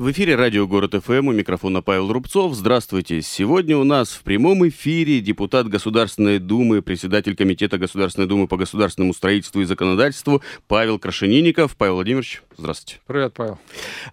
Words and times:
В 0.00 0.10
эфире 0.12 0.34
радио 0.34 0.66
«Город 0.66 0.94
ФМ» 0.94 1.28
у 1.28 1.32
микрофона 1.32 1.82
Павел 1.82 2.10
Рубцов. 2.10 2.54
Здравствуйте. 2.54 3.20
Сегодня 3.20 3.76
у 3.76 3.84
нас 3.84 4.12
в 4.12 4.22
прямом 4.22 4.66
эфире 4.66 5.20
депутат 5.20 5.68
Государственной 5.68 6.38
Думы, 6.38 6.80
председатель 6.80 7.36
Комитета 7.36 7.76
Государственной 7.76 8.26
Думы 8.26 8.48
по 8.48 8.56
государственному 8.56 9.12
строительству 9.12 9.60
и 9.60 9.66
законодательству 9.66 10.42
Павел 10.68 10.98
Крашенинников. 10.98 11.76
Павел 11.76 11.96
Владимирович, 11.96 12.42
здравствуйте. 12.56 13.02
Привет, 13.06 13.34
Павел. 13.34 13.58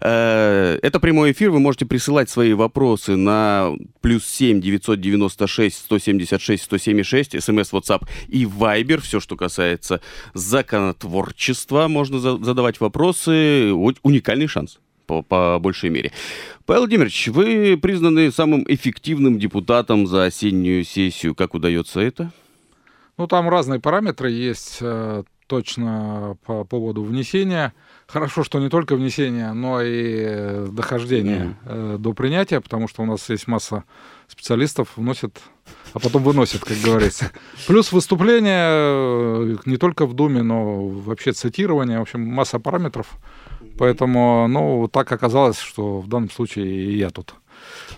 Э, 0.02 0.78
это 0.82 1.00
прямой 1.00 1.32
эфир. 1.32 1.52
Вы 1.52 1.58
можете 1.58 1.86
присылать 1.86 2.28
свои 2.28 2.52
вопросы 2.52 3.16
на 3.16 3.72
плюс 4.02 4.26
7 4.26 4.60
996 4.60 5.74
176 5.74 6.64
176, 6.64 7.42
смс, 7.42 7.72
WhatsApp 7.72 8.06
и 8.28 8.44
Viber. 8.44 9.00
Все, 9.00 9.20
что 9.20 9.36
касается 9.36 10.02
законотворчества, 10.34 11.88
можно 11.88 12.18
задавать 12.18 12.78
вопросы. 12.78 13.72
Уникальный 13.72 14.48
шанс 14.48 14.80
по, 15.08 15.22
по 15.22 15.58
большей 15.58 15.90
мере. 15.90 16.12
Павел 16.66 16.82
Владимирович, 16.82 17.28
вы 17.28 17.78
признаны 17.80 18.30
самым 18.30 18.64
эффективным 18.68 19.38
депутатом 19.38 20.06
за 20.06 20.26
осеннюю 20.26 20.84
сессию. 20.84 21.34
Как 21.34 21.54
удается 21.54 22.00
это? 22.00 22.30
Ну, 23.16 23.26
там 23.26 23.48
разные 23.48 23.80
параметры 23.80 24.30
есть 24.30 24.78
э, 24.80 25.24
точно 25.48 26.36
по 26.44 26.64
поводу 26.64 27.02
внесения. 27.02 27.72
Хорошо, 28.06 28.44
что 28.44 28.60
не 28.60 28.68
только 28.68 28.94
внесение, 28.94 29.52
но 29.54 29.80
и 29.82 30.68
дохождение 30.70 31.56
mm-hmm. 31.64 31.98
до 31.98 32.12
принятия, 32.12 32.60
потому 32.60 32.86
что 32.86 33.02
у 33.02 33.06
нас 33.06 33.28
есть 33.30 33.48
масса 33.48 33.84
специалистов, 34.28 34.90
вносят, 34.96 35.40
а 35.94 35.98
потом 35.98 36.22
выносят, 36.22 36.62
как 36.64 36.76
говорится. 36.84 37.32
Плюс 37.66 37.92
выступление 37.92 38.68
э, 38.68 39.56
не 39.64 39.78
только 39.78 40.06
в 40.06 40.14
Думе, 40.14 40.42
но 40.42 40.86
вообще 40.86 41.32
цитирование, 41.32 41.98
в 41.98 42.02
общем, 42.02 42.20
масса 42.20 42.60
параметров. 42.60 43.18
Поэтому, 43.78 44.48
ну, 44.48 44.88
так 44.88 45.10
оказалось, 45.12 45.58
что 45.58 46.00
в 46.00 46.08
данном 46.08 46.30
случае 46.30 46.66
и 46.66 46.96
я 46.96 47.10
тут 47.10 47.34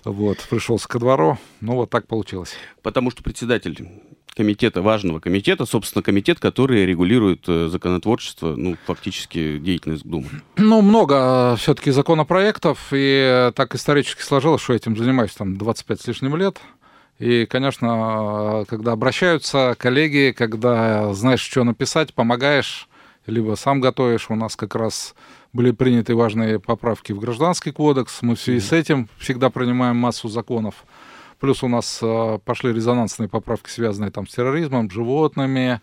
вот, 0.05 0.39
пришелся 0.51 0.89
ко 0.89 0.99
двору. 0.99 1.39
Ну, 1.61 1.75
вот 1.75 1.91
так 1.91 2.07
получилось. 2.07 2.55
Потому 2.83 3.11
что 3.11 3.23
председатель 3.23 3.89
комитета, 4.35 4.81
важного 4.81 5.21
комитета, 5.21 5.67
собственно, 5.67 6.03
комитет, 6.03 6.39
который 6.39 6.87
регулирует 6.87 7.45
э, 7.49 7.69
законотворчество, 7.69 8.55
ну, 8.57 8.77
фактически 8.87 9.59
деятельность 9.59 10.05
Думы. 10.05 10.29
Ну, 10.57 10.83
много 10.83 11.53
э, 11.55 11.57
все-таки 11.59 11.91
законопроектов, 11.91 12.89
и 12.93 13.51
так 13.55 13.75
исторически 13.75 14.23
сложилось, 14.23 14.63
что 14.63 14.73
этим 14.73 14.97
занимаюсь 14.97 15.33
там 15.33 15.57
25 15.57 16.01
с 16.01 16.07
лишним 16.07 16.37
лет. 16.37 16.59
И, 17.19 17.45
конечно, 17.45 18.65
когда 18.69 18.93
обращаются 18.93 19.77
коллеги, 19.79 20.35
когда 20.35 21.13
знаешь, 21.13 21.41
что 21.41 21.65
написать, 21.65 22.15
помогаешь, 22.15 22.89
либо 23.27 23.57
сам 23.57 23.81
готовишь, 23.81 24.31
у 24.31 24.35
нас 24.37 24.57
как 24.57 24.75
раз 24.75 25.15
были 25.53 25.73
приняты 25.73 26.15
важные 26.15 26.61
поправки 26.61 27.13
в 27.13 27.19
Гражданский 27.19 27.73
кодекс. 27.73 28.23
Мы 28.23 28.37
в 28.37 28.41
связи 28.41 28.61
с 28.61 28.73
этим 28.73 29.09
всегда 29.19 29.51
принимаем 29.51 29.97
массу 29.97 30.29
законов. 30.29 30.85
Плюс 31.41 31.63
у 31.63 31.69
нас 31.69 31.99
э, 32.03 32.39
пошли 32.45 32.73
резонансные 32.73 33.29
поправки, 33.29 33.71
связанные 33.71 34.11
там 34.11 34.27
с 34.27 34.35
терроризмом, 34.35 34.91
животными, 34.91 35.81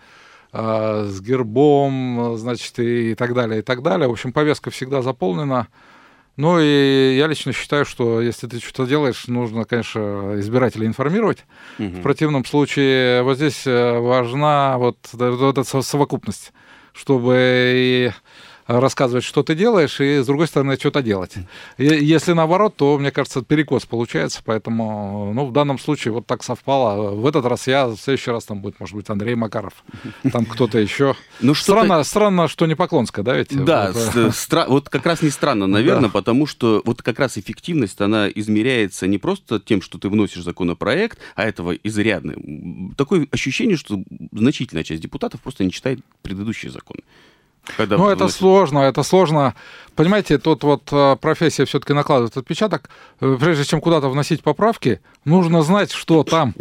э, 0.53 1.05
с 1.09 1.19
гербом, 1.19 2.37
значит, 2.37 2.77
и, 2.79 3.15
так 3.15 3.33
далее, 3.33 3.59
и 3.59 3.61
так 3.63 3.81
далее. 3.81 4.07
В 4.07 4.11
общем, 4.11 4.31
повестка 4.31 4.69
всегда 4.69 5.01
заполнена. 5.01 5.67
Ну 6.37 6.59
и 6.59 7.15
я 7.17 7.25
лично 7.25 7.51
считаю, 7.51 7.83
что 7.83 8.21
если 8.21 8.45
ты 8.45 8.59
что-то 8.59 8.85
делаешь, 8.85 9.27
нужно, 9.27 9.65
конечно, 9.65 10.35
избирателей 10.39 10.85
информировать. 10.85 11.39
Угу. 11.79 11.87
В 11.87 12.01
противном 12.03 12.45
случае 12.45 13.23
вот 13.23 13.37
здесь 13.37 13.65
э, 13.65 13.99
важна 13.99 14.77
вот, 14.77 14.99
вот 15.11 15.57
эта 15.57 15.81
совокупность, 15.81 16.53
чтобы 16.93 17.35
и 17.75 18.11
рассказывать, 18.67 19.23
что 19.23 19.43
ты 19.43 19.55
делаешь, 19.55 19.99
и, 19.99 20.19
с 20.19 20.25
другой 20.25 20.47
стороны, 20.47 20.75
что-то 20.75 21.01
делать. 21.01 21.33
И, 21.77 21.85
если 21.85 22.33
наоборот, 22.33 22.75
то, 22.75 22.97
мне 22.97 23.11
кажется, 23.11 23.41
перекос 23.41 23.85
получается, 23.85 24.41
поэтому, 24.43 25.31
ну, 25.33 25.45
в 25.45 25.53
данном 25.53 25.79
случае 25.79 26.13
вот 26.13 26.27
так 26.27 26.43
совпало. 26.43 27.11
В 27.11 27.25
этот 27.25 27.45
раз 27.45 27.67
я, 27.67 27.87
в 27.87 27.97
следующий 27.97 28.31
раз 28.31 28.45
там 28.45 28.61
будет, 28.61 28.79
может 28.79 28.95
быть, 28.95 29.09
Андрей 29.09 29.35
Макаров, 29.35 29.73
там 30.31 30.45
кто-то 30.45 30.77
еще. 30.77 31.15
Ну, 31.39 31.53
что 31.53 31.73
странно, 31.73 32.03
странно, 32.03 32.47
что 32.47 32.65
не 32.65 32.75
Поклонская, 32.75 33.23
да, 33.23 33.37
ведь? 33.37 33.49
Да, 33.63 33.93
вот, 34.67 34.89
как 34.89 35.05
раз 35.05 35.21
не 35.21 35.29
странно, 35.29 35.67
наверное, 35.67 36.09
потому 36.09 36.45
что 36.45 36.81
вот 36.83 37.01
как 37.01 37.19
раз 37.19 37.37
эффективность, 37.37 38.01
она 38.01 38.27
измеряется 38.29 39.07
не 39.07 39.17
просто 39.17 39.59
тем, 39.59 39.81
что 39.81 39.97
ты 39.97 40.09
вносишь 40.09 40.43
законопроект, 40.43 41.19
а 41.35 41.43
этого 41.43 41.73
изрядно. 41.73 42.33
Такое 42.97 43.27
ощущение, 43.31 43.77
что 43.77 44.03
значительная 44.31 44.83
часть 44.83 45.01
депутатов 45.01 45.41
просто 45.41 45.63
не 45.63 45.71
читает 45.71 45.99
предыдущие 46.21 46.71
законы. 46.71 47.01
Когда 47.75 47.97
ну, 47.97 48.09
это 48.09 48.27
сложно, 48.27 48.79
это 48.79 49.03
сложно. 49.03 49.55
Понимаете, 49.95 50.37
тут 50.37 50.63
вот 50.63 50.89
э, 50.91 51.15
профессия 51.19 51.65
все-таки 51.65 51.93
накладывает 51.93 52.37
отпечаток. 52.37 52.89
Э, 53.19 53.35
прежде 53.39 53.65
чем 53.65 53.81
куда-то 53.81 54.09
вносить 54.09 54.43
поправки, 54.43 55.01
нужно 55.25 55.63
знать, 55.63 55.91
что 55.91 56.23
там. 56.23 56.53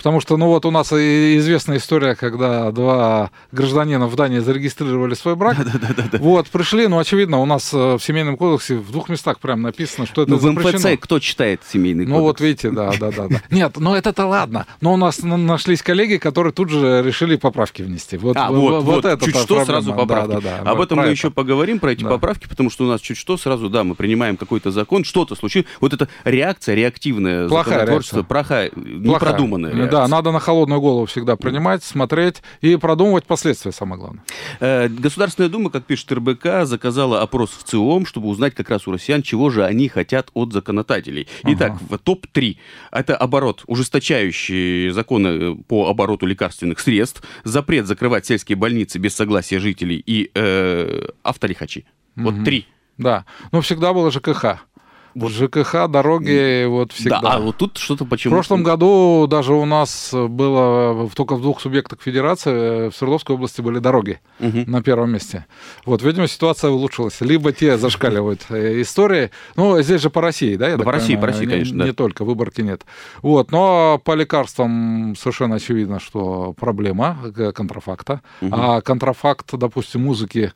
Потому 0.00 0.22
что, 0.22 0.38
ну 0.38 0.46
вот 0.46 0.64
у 0.64 0.70
нас 0.70 0.94
известная 0.94 1.76
история, 1.76 2.14
когда 2.14 2.72
два 2.72 3.30
гражданина 3.52 4.06
в 4.06 4.16
Дании 4.16 4.38
зарегистрировали 4.38 5.12
свой 5.12 5.36
брак. 5.36 5.58
Да, 5.58 5.72
да, 5.78 5.88
да, 5.94 6.04
да. 6.12 6.18
Вот, 6.18 6.48
пришли, 6.48 6.86
ну, 6.86 6.98
очевидно, 6.98 7.38
у 7.38 7.44
нас 7.44 7.74
э, 7.74 7.98
в 7.98 8.00
Семейном 8.00 8.38
кодексе 8.38 8.76
в 8.76 8.90
двух 8.92 9.10
местах 9.10 9.40
прям 9.40 9.60
написано, 9.60 10.06
что 10.06 10.22
это 10.22 10.30
ну, 10.30 10.38
запрещено. 10.38 10.78
в 10.78 10.84
МФЦ 10.84 11.00
кто 11.02 11.18
читает 11.18 11.60
Семейный 11.70 12.06
кодекс? 12.06 12.18
Ну, 12.18 12.22
вот 12.22 12.40
видите, 12.40 12.70
да, 12.70 12.92
да, 12.98 13.10
да. 13.10 13.28
да. 13.28 13.42
Нет, 13.50 13.74
ну 13.76 13.94
это-то 13.94 14.24
ладно. 14.24 14.64
Но 14.80 14.94
у 14.94 14.96
нас 14.96 15.22
нашлись 15.22 15.82
коллеги, 15.82 16.16
которые 16.16 16.54
тут 16.54 16.70
же 16.70 17.02
решили 17.04 17.36
поправки 17.36 17.82
внести. 17.82 18.16
Вот, 18.16 18.38
а, 18.38 18.50
вот, 18.50 18.82
вот, 18.82 18.84
вот 18.84 19.04
это 19.04 19.22
чуть 19.22 19.36
что 19.36 19.66
сразу 19.66 19.92
поправки. 19.92 20.30
Да, 20.30 20.40
да, 20.40 20.60
да. 20.64 20.70
Об 20.70 20.80
этом 20.80 20.96
мы 20.96 21.04
это. 21.04 21.12
еще 21.12 21.30
поговорим, 21.30 21.78
про 21.78 21.92
эти 21.92 22.04
да. 22.04 22.08
поправки, 22.08 22.48
потому 22.48 22.70
что 22.70 22.86
у 22.86 22.88
нас 22.88 23.02
чуть 23.02 23.18
что 23.18 23.36
сразу, 23.36 23.68
да, 23.68 23.84
мы 23.84 23.94
принимаем 23.94 24.38
какой-то 24.38 24.70
закон, 24.70 25.04
что-то 25.04 25.34
случилось. 25.34 25.66
Вот 25.82 25.92
эта 25.92 26.08
реакция, 26.24 26.74
реактивная 26.74 27.48
Плохая 27.48 27.86
реакция. 27.86 28.22
плохая, 28.22 28.70
непродуманная 28.74 29.72
реакция. 29.72 29.89
Да, 29.90 30.08
надо 30.08 30.32
на 30.32 30.40
холодную 30.40 30.80
голову 30.80 31.06
всегда 31.06 31.36
принимать, 31.36 31.82
смотреть 31.82 32.42
и 32.60 32.76
продумывать 32.76 33.24
последствия, 33.24 33.72
самое 33.72 34.00
главное. 34.00 34.24
Э, 34.60 34.88
Государственная 34.88 35.48
Дума, 35.48 35.70
как 35.70 35.84
пишет 35.84 36.12
РБК, 36.12 36.64
заказала 36.64 37.22
опрос 37.22 37.50
в 37.50 37.64
ЦИОМ, 37.64 38.06
чтобы 38.06 38.28
узнать 38.28 38.54
как 38.54 38.70
раз 38.70 38.86
у 38.86 38.92
россиян, 38.92 39.22
чего 39.22 39.50
же 39.50 39.64
они 39.64 39.88
хотят 39.88 40.30
от 40.34 40.52
законодателей. 40.52 41.28
Итак, 41.44 41.72
ага. 41.72 41.96
в 41.96 41.98
топ-3 41.98 42.56
это 42.92 43.16
оборот, 43.16 43.62
ужесточающие 43.66 44.92
законы 44.92 45.28
э, 45.28 45.54
по 45.68 45.88
обороту 45.88 46.26
лекарственных 46.26 46.80
средств, 46.80 47.22
запрет 47.44 47.86
закрывать 47.86 48.26
сельские 48.26 48.56
больницы 48.56 48.98
без 48.98 49.14
согласия 49.14 49.58
жителей 49.58 50.02
и 50.04 50.30
э, 50.34 51.06
автолихачи. 51.22 51.84
Вот 52.16 52.34
угу. 52.34 52.44
три. 52.44 52.66
Да, 52.98 53.24
но 53.50 53.62
всегда 53.62 53.94
было 53.94 54.10
ЖКХ. 54.10 54.66
Вот 55.14 55.32
ЖКХ, 55.32 55.88
дороги, 55.88 56.64
вот 56.66 56.92
всегда. 56.92 57.20
Да, 57.20 57.30
а 57.32 57.38
вот 57.40 57.56
тут 57.56 57.78
что-то 57.78 58.04
почему... 58.04 58.32
В 58.32 58.36
прошлом 58.36 58.62
году 58.62 59.26
даже 59.28 59.54
у 59.54 59.64
нас 59.64 60.10
было 60.12 61.08
только 61.14 61.34
в 61.34 61.42
двух 61.42 61.60
субъектах 61.60 62.00
федерации, 62.00 62.90
в 62.90 62.96
Свердловской 62.96 63.34
области 63.34 63.60
были 63.60 63.78
дороги 63.78 64.20
угу. 64.38 64.64
на 64.66 64.82
первом 64.82 65.12
месте. 65.12 65.46
Вот, 65.84 66.02
видимо, 66.02 66.28
ситуация 66.28 66.70
улучшилась. 66.70 67.20
Либо 67.20 67.52
те 67.52 67.76
зашкаливают 67.76 68.46
э, 68.50 68.80
истории. 68.82 69.30
Ну, 69.56 69.80
здесь 69.82 70.00
же 70.00 70.10
по 70.10 70.20
России, 70.20 70.56
да? 70.56 70.68
Я 70.68 70.76
да, 70.76 70.84
по 70.84 70.92
России, 70.92 71.16
по 71.16 71.26
России, 71.26 71.46
конечно, 71.46 71.72
Не, 71.72 71.78
да. 71.78 71.84
не 71.86 71.92
только, 71.92 72.24
выборки 72.24 72.60
нет. 72.60 72.84
Вот, 73.22 73.50
но 73.50 74.00
по 74.04 74.14
лекарствам 74.14 75.14
совершенно 75.18 75.56
очевидно, 75.56 75.98
что 76.00 76.54
проблема 76.58 77.18
э, 77.36 77.52
контрафакта. 77.52 78.20
Угу. 78.40 78.50
А 78.52 78.80
контрафакт, 78.80 79.46
допустим, 79.52 80.02
музыки 80.02 80.52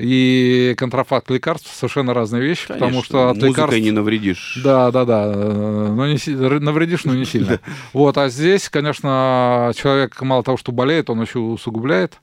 и 0.00 0.74
контрафакт 0.76 1.30
лекарств 1.30 1.74
совершенно 1.74 2.14
разные 2.14 2.42
вещи, 2.42 2.66
Конечно. 2.66 2.86
потому 2.86 3.04
что 3.04 3.28
от 3.30 3.36
лекарств... 3.38 3.78
не 3.78 3.90
навредишь. 3.90 4.58
Да, 4.62 4.90
да, 4.90 5.04
да, 5.04 5.26
но 5.32 6.06
не 6.06 6.58
навредишь, 6.58 7.04
но 7.04 7.14
не 7.14 7.24
сильно. 7.26 7.60
Вот, 7.92 8.16
а 8.18 8.28
здесь, 8.28 8.68
конечно, 8.68 9.72
человек 9.76 10.20
мало 10.22 10.42
того, 10.42 10.56
что 10.56 10.72
болеет, 10.72 11.10
он 11.10 11.20
еще 11.22 11.38
усугубляет 11.38 12.18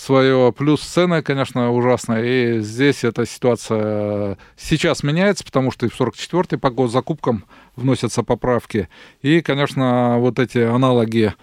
свое. 0.00 0.52
Плюс 0.56 0.80
цены, 0.80 1.22
конечно, 1.22 1.72
ужасные. 1.72 2.58
И 2.58 2.60
здесь 2.60 3.04
эта 3.04 3.26
ситуация 3.26 4.38
сейчас 4.56 5.02
меняется, 5.02 5.44
потому 5.44 5.70
что 5.70 5.86
и 5.86 5.88
в 5.88 6.00
44-й 6.00 6.58
по 6.58 6.70
госзакупкам 6.70 7.44
вносятся 7.76 8.22
поправки. 8.22 8.88
И, 9.22 9.40
конечно, 9.40 10.16
вот 10.18 10.38
эти 10.38 10.58
аналоги 10.58 11.34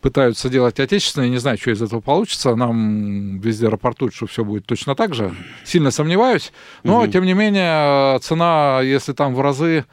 пытаются 0.00 0.48
делать 0.48 0.80
отечественные. 0.80 1.30
Не 1.30 1.38
знаю, 1.38 1.58
что 1.58 1.70
из 1.70 1.82
этого 1.82 2.00
получится. 2.00 2.54
Нам 2.54 3.38
везде 3.38 3.68
рапортуют, 3.68 4.14
что 4.14 4.26
все 4.26 4.44
будет 4.44 4.66
точно 4.66 4.94
так 4.94 5.14
же. 5.14 5.34
Сильно 5.64 5.90
сомневаюсь. 5.90 6.52
Но, 6.82 7.00
угу. 7.00 7.08
тем 7.08 7.24
не 7.24 7.34
менее, 7.34 8.18
цена, 8.20 8.80
если 8.82 9.12
там 9.12 9.34
в 9.34 9.40
разы 9.40 9.84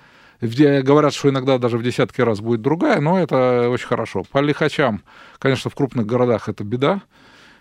говорят, 0.41 1.13
что 1.13 1.29
иногда 1.29 1.57
даже 1.57 1.77
в 1.77 1.83
десятки 1.83 2.21
раз 2.21 2.41
будет 2.41 2.61
другая, 2.61 2.99
но 2.99 3.17
это 3.17 3.69
очень 3.69 3.88
хорошо. 3.88 4.23
По 4.29 4.39
лихачам, 4.39 5.03
конечно, 5.39 5.69
в 5.69 5.75
крупных 5.75 6.05
городах 6.05 6.49
это 6.49 6.63
беда 6.63 7.01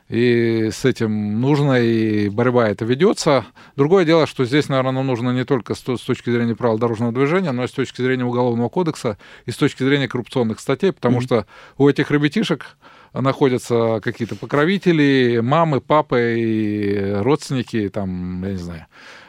и 0.08 0.70
с 0.72 0.84
этим 0.84 1.40
нужно, 1.40 1.80
и 1.80 2.28
борьба 2.28 2.68
это 2.68 2.84
ведется. 2.84 3.46
Другое 3.76 4.04
дело, 4.04 4.26
что 4.26 4.44
здесь, 4.44 4.68
наверное, 4.68 5.02
нужно 5.02 5.30
не 5.30 5.44
только 5.44 5.74
с, 5.74 5.80
точки 5.80 6.30
зрения 6.30 6.54
правил 6.54 6.78
дорожного 6.78 7.12
движения, 7.12 7.52
но 7.52 7.64
и 7.64 7.68
с 7.68 7.72
точки 7.72 8.02
зрения 8.02 8.24
Уголовного 8.24 8.68
кодекса 8.68 9.18
и 9.46 9.50
с 9.50 9.56
точки 9.56 9.82
зрения 9.82 10.08
коррупционных 10.08 10.60
статей, 10.60 10.92
потому 10.92 11.18
mm-hmm. 11.18 11.24
что 11.24 11.46
у 11.78 11.88
этих 11.88 12.10
ребятишек 12.10 12.76
находятся 13.14 14.00
какие-то 14.02 14.36
покровители, 14.36 15.40
мамы, 15.42 15.80
папы 15.80 16.36
и 16.38 17.12
родственники, 17.20 17.88
там, 17.88 18.42
я 18.44 18.52
не 18.52 18.56
знаю, 18.56 18.86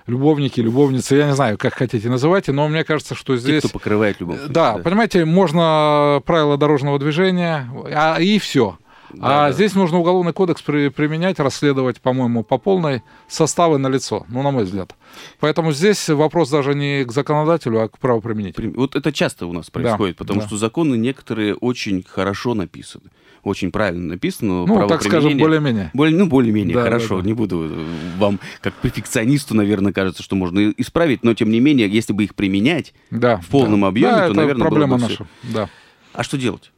любовники, 0.08 0.60
любовницы, 0.60 1.16
я 1.16 1.28
не 1.28 1.36
знаю, 1.36 1.58
как 1.58 1.74
хотите 1.74 2.10
называйте, 2.10 2.52
но 2.52 2.68
мне 2.68 2.84
кажется, 2.84 3.16
что 3.16 3.36
здесь... 3.38 3.62
Те, 3.62 3.68
кто 3.68 3.80
покрывает 3.80 4.20
любовь. 4.20 4.40
Да, 4.48 4.74
да, 4.74 4.84
понимаете, 4.84 5.25
можно 5.25 6.22
правила 6.25 6.58
дорожного 6.58 7.00
движения, 7.00 7.70
а, 7.94 8.18
и 8.20 8.40
все. 8.40 8.78
Да, 9.13 9.45
а 9.45 9.48
да. 9.48 9.54
здесь 9.54 9.75
нужно 9.75 10.00
уголовный 10.00 10.33
кодекс 10.33 10.62
при, 10.62 10.89
применять, 10.89 11.39
расследовать, 11.39 12.01
по-моему, 12.01 12.44
по 12.44 12.57
полной 12.57 13.04
составы 13.27 13.77
на 13.77 13.88
лицо, 13.88 14.25
ну, 14.27 14.42
на 14.42 14.51
мой 14.51 14.63
взгляд. 14.63 14.95
Поэтому 15.39 15.71
здесь 15.71 16.10
вопрос 16.10 16.50
даже 16.50 16.74
не 16.74 17.06
к 17.06 17.12
законодателю, 17.12 17.81
а 17.81 17.88
к 17.88 18.00
правоприменителю. 18.00 18.74
Вот 18.75 18.95
это 18.95 19.12
часто 19.12 19.45
у 19.45 19.54
нас 19.54 19.69
происходит, 19.69 20.18
да, 20.18 20.19
потому 20.19 20.42
да. 20.42 20.48
что 20.48 20.57
законы 20.57 20.95
некоторые 20.95 21.56
очень 21.56 22.04
хорошо 22.04 22.54
написаны 22.54 23.12
очень 23.44 23.71
правильно 23.71 24.07
написано. 24.13 24.65
Ну, 24.65 24.88
так 24.88 25.04
скажем, 25.04 25.38
более-менее. 25.38 25.92
Более, 25.94 26.18
ну, 26.18 26.27
более-менее, 26.27 26.75
да, 26.75 26.83
хорошо. 26.83 27.18
Да, 27.18 27.21
да. 27.21 27.27
Не 27.27 27.33
буду 27.33 27.69
э, 27.69 27.86
вам, 28.18 28.39
как 28.62 28.74
перфекционисту, 28.75 29.54
наверное, 29.54 29.92
кажется, 29.92 30.24
что 30.24 30.36
можно 30.36 30.71
исправить, 30.77 31.24
но, 31.24 31.33
тем 31.33 31.50
не 31.51 31.60
менее, 31.60 31.89
если 31.89 32.13
бы 32.13 32.24
их 32.24 32.36
применять 32.36 32.94
да, 33.12 33.38
в 33.38 33.48
полном 33.48 33.81
да. 33.81 33.88
объеме, 33.88 34.15
да, 34.15 34.27
то, 34.27 34.33
наверное, 34.33 34.62
проблема 34.62 34.98
было 34.98 35.06
бы 35.06 35.10
наша. 35.10 35.27
Да. 35.44 35.69
А 36.13 36.24
что 36.24 36.38
делать? 36.38 36.71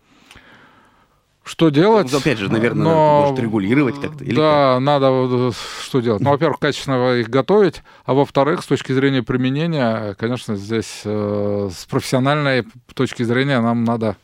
Что 1.45 1.69
делать? 1.69 2.11
Ну, 2.11 2.17
опять 2.17 2.39
же, 2.39 2.51
наверное, 2.51 2.85
Но... 2.85 3.21
может, 3.21 3.39
регулировать 3.39 4.01
как-то. 4.01 4.23
Или 4.23 4.35
да, 4.35 4.73
как? 4.73 4.83
надо 4.83 5.07
э, 5.11 5.51
что 5.83 6.01
делать? 6.01 6.19
Ну, 6.21 6.31
во-первых, 6.31 6.57
качественно 6.57 7.13
их 7.13 7.29
готовить, 7.29 7.83
а 8.03 8.15
во-вторых, 8.15 8.63
с 8.63 8.65
точки 8.65 8.91
зрения 8.93 9.21
применения, 9.21 10.15
конечно, 10.15 10.55
здесь 10.55 11.01
э, 11.05 11.69
с 11.71 11.85
профессиональной 11.85 12.65
точки 12.95 13.21
зрения 13.21 13.61
нам 13.61 13.83
надо 13.83 14.17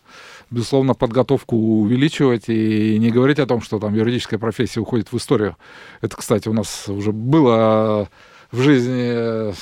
безусловно, 0.50 0.96
подготовку 0.96 1.56
увеличивать 1.56 2.50
и 2.50 2.98
не 3.00 3.10
говорить 3.10 3.40
о 3.40 3.46
том, 3.46 3.62
что 3.62 3.80
там 3.80 3.94
юридическая 3.94 4.40
профессия 4.40 4.82
уходит 4.82 5.12
в 5.12 5.18
историю. 5.18 5.56
Это, 6.02 6.18
кстати, 6.18 6.50
у 6.50 6.54
нас 6.54 6.90
уже 6.90 7.12
было 7.12 8.10
в 8.52 8.60
жизни 8.60 9.54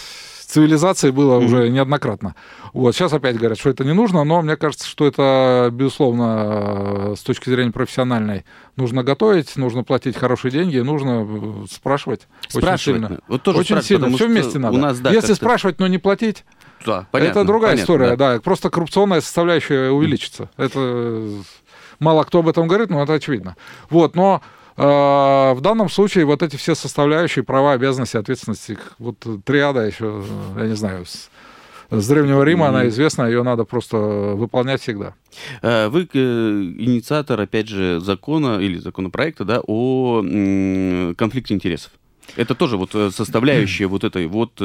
цивилизации 0.49 1.11
было 1.11 1.39
mm-hmm. 1.39 1.45
уже 1.45 1.69
неоднократно. 1.69 2.35
Вот 2.73 2.95
сейчас 2.95 3.13
опять 3.13 3.37
говорят, 3.37 3.59
что 3.59 3.69
это 3.69 3.85
не 3.85 3.93
нужно, 3.93 4.23
но 4.23 4.41
мне 4.41 4.55
кажется, 4.55 4.87
что 4.87 5.05
это, 5.05 5.69
безусловно, 5.71 7.15
с 7.15 7.21
точки 7.21 7.49
зрения 7.49 7.71
профессиональной, 7.71 8.45
нужно 8.75 9.03
готовить, 9.03 9.55
нужно 9.57 9.83
платить 9.83 10.17
хорошие 10.17 10.51
деньги, 10.51 10.79
нужно 10.79 11.65
спрашивать. 11.69 12.27
Спрашивать. 12.47 13.03
Очень 13.03 13.07
сильно. 13.07 13.19
Вот 13.27 13.43
тоже 13.43 13.59
очень 13.59 13.81
сильно. 13.83 14.09
Все 14.09 14.27
вместе 14.27 14.57
надо. 14.57 14.75
У 14.75 14.79
нас, 14.79 14.99
да, 14.99 15.11
Если 15.11 15.33
спрашивать, 15.33 15.79
но 15.79 15.87
не 15.87 15.99
платить, 15.99 16.45
да, 16.85 17.07
понятно, 17.11 17.39
это 17.39 17.47
другая 17.47 17.71
понятно, 17.73 17.83
история, 17.83 18.15
да. 18.15 18.33
да. 18.33 18.41
Просто 18.41 18.71
коррупционная 18.71 19.21
составляющая 19.21 19.91
увеличится. 19.91 20.49
Это 20.57 21.29
мало 21.99 22.23
кто 22.23 22.39
об 22.39 22.47
этом 22.47 22.67
говорит, 22.67 22.89
но 22.89 23.03
это 23.03 23.13
очевидно. 23.13 23.55
Вот, 23.89 24.15
но 24.15 24.41
э, 24.41 24.58
в 24.79 25.59
данном 25.61 25.89
случае 25.89 26.25
вот 26.25 26.41
эти 26.41 26.55
все 26.55 26.75
составляющие, 26.75 27.43
права, 27.43 27.73
обязанности, 27.73 28.17
ответственности, 28.17 28.77
вот 28.97 29.17
триада 29.43 29.85
еще, 29.85 30.23
я 30.57 30.67
не 30.67 30.75
знаю, 30.75 31.05
с, 31.05 31.29
с 31.91 32.07
Древнего 32.07 32.43
Рима, 32.43 32.65
mm-hmm. 32.65 32.69
она 32.69 32.87
известна, 32.87 33.23
ее 33.23 33.43
надо 33.43 33.65
просто 33.65 33.97
выполнять 33.97 34.81
всегда. 34.81 35.15
Э, 35.61 35.89
вы 35.89 36.07
э, 36.13 36.17
инициатор, 36.17 37.39
опять 37.39 37.67
же, 37.67 37.99
закона 37.99 38.59
или 38.59 38.77
законопроекта 38.77 39.45
да, 39.45 39.61
о 39.65 40.21
конфликте 41.17 41.53
интересов. 41.53 41.91
Это 42.35 42.53
тоже 42.55 42.77
вот 42.77 42.93
э, 42.93 43.09
составляющая 43.11 43.87
вот 43.87 44.03
этой 44.03 44.27
вот 44.27 44.61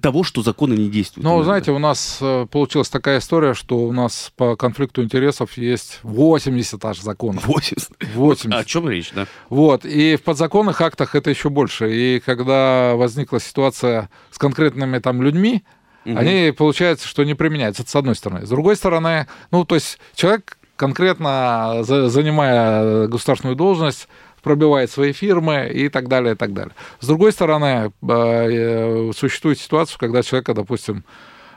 того, 0.00 0.22
что 0.22 0.42
законы 0.42 0.74
не 0.74 0.88
действуют. 0.88 1.24
Ну, 1.24 1.42
знаете, 1.42 1.72
у 1.72 1.78
нас 1.78 2.18
э, 2.20 2.46
получилась 2.50 2.88
такая 2.88 3.18
история, 3.18 3.54
что 3.54 3.78
у 3.78 3.92
нас 3.92 4.32
по 4.36 4.56
конфликту 4.56 5.02
интересов 5.02 5.56
есть 5.56 6.00
80 6.02 6.84
аж 6.84 7.00
законов. 7.00 7.46
80? 7.46 7.90
80. 8.14 8.52
О 8.60 8.64
чем 8.64 8.88
речь, 8.88 9.10
да? 9.12 9.26
Вот, 9.48 9.84
и 9.84 10.16
в 10.16 10.22
подзаконных 10.22 10.80
актах 10.80 11.14
это 11.14 11.30
еще 11.30 11.50
больше. 11.50 11.92
И 11.92 12.20
когда 12.20 12.94
возникла 12.96 13.40
ситуация 13.40 14.10
с 14.30 14.38
конкретными 14.38 14.98
там 14.98 15.22
людьми, 15.22 15.64
угу. 16.04 16.16
они, 16.16 16.52
получается, 16.56 17.06
что 17.06 17.24
не 17.24 17.34
применяются, 17.34 17.82
это 17.82 17.90
с 17.90 17.96
одной 17.96 18.14
стороны. 18.14 18.46
С 18.46 18.48
другой 18.48 18.76
стороны, 18.76 19.26
ну, 19.50 19.64
то 19.64 19.74
есть 19.74 19.98
человек 20.14 20.58
конкретно 20.76 21.78
занимая 21.82 23.08
государственную 23.08 23.56
должность, 23.56 24.08
пробивает 24.46 24.92
свои 24.92 25.12
фирмы 25.12 25.68
и 25.74 25.88
так 25.88 26.06
далее, 26.06 26.34
и 26.34 26.36
так 26.36 26.52
далее. 26.52 26.72
С 27.00 27.06
другой 27.08 27.32
стороны, 27.32 27.90
э, 28.08 29.10
существует 29.12 29.58
ситуация, 29.58 29.98
когда 29.98 30.22
человека, 30.22 30.54
допустим, 30.54 31.02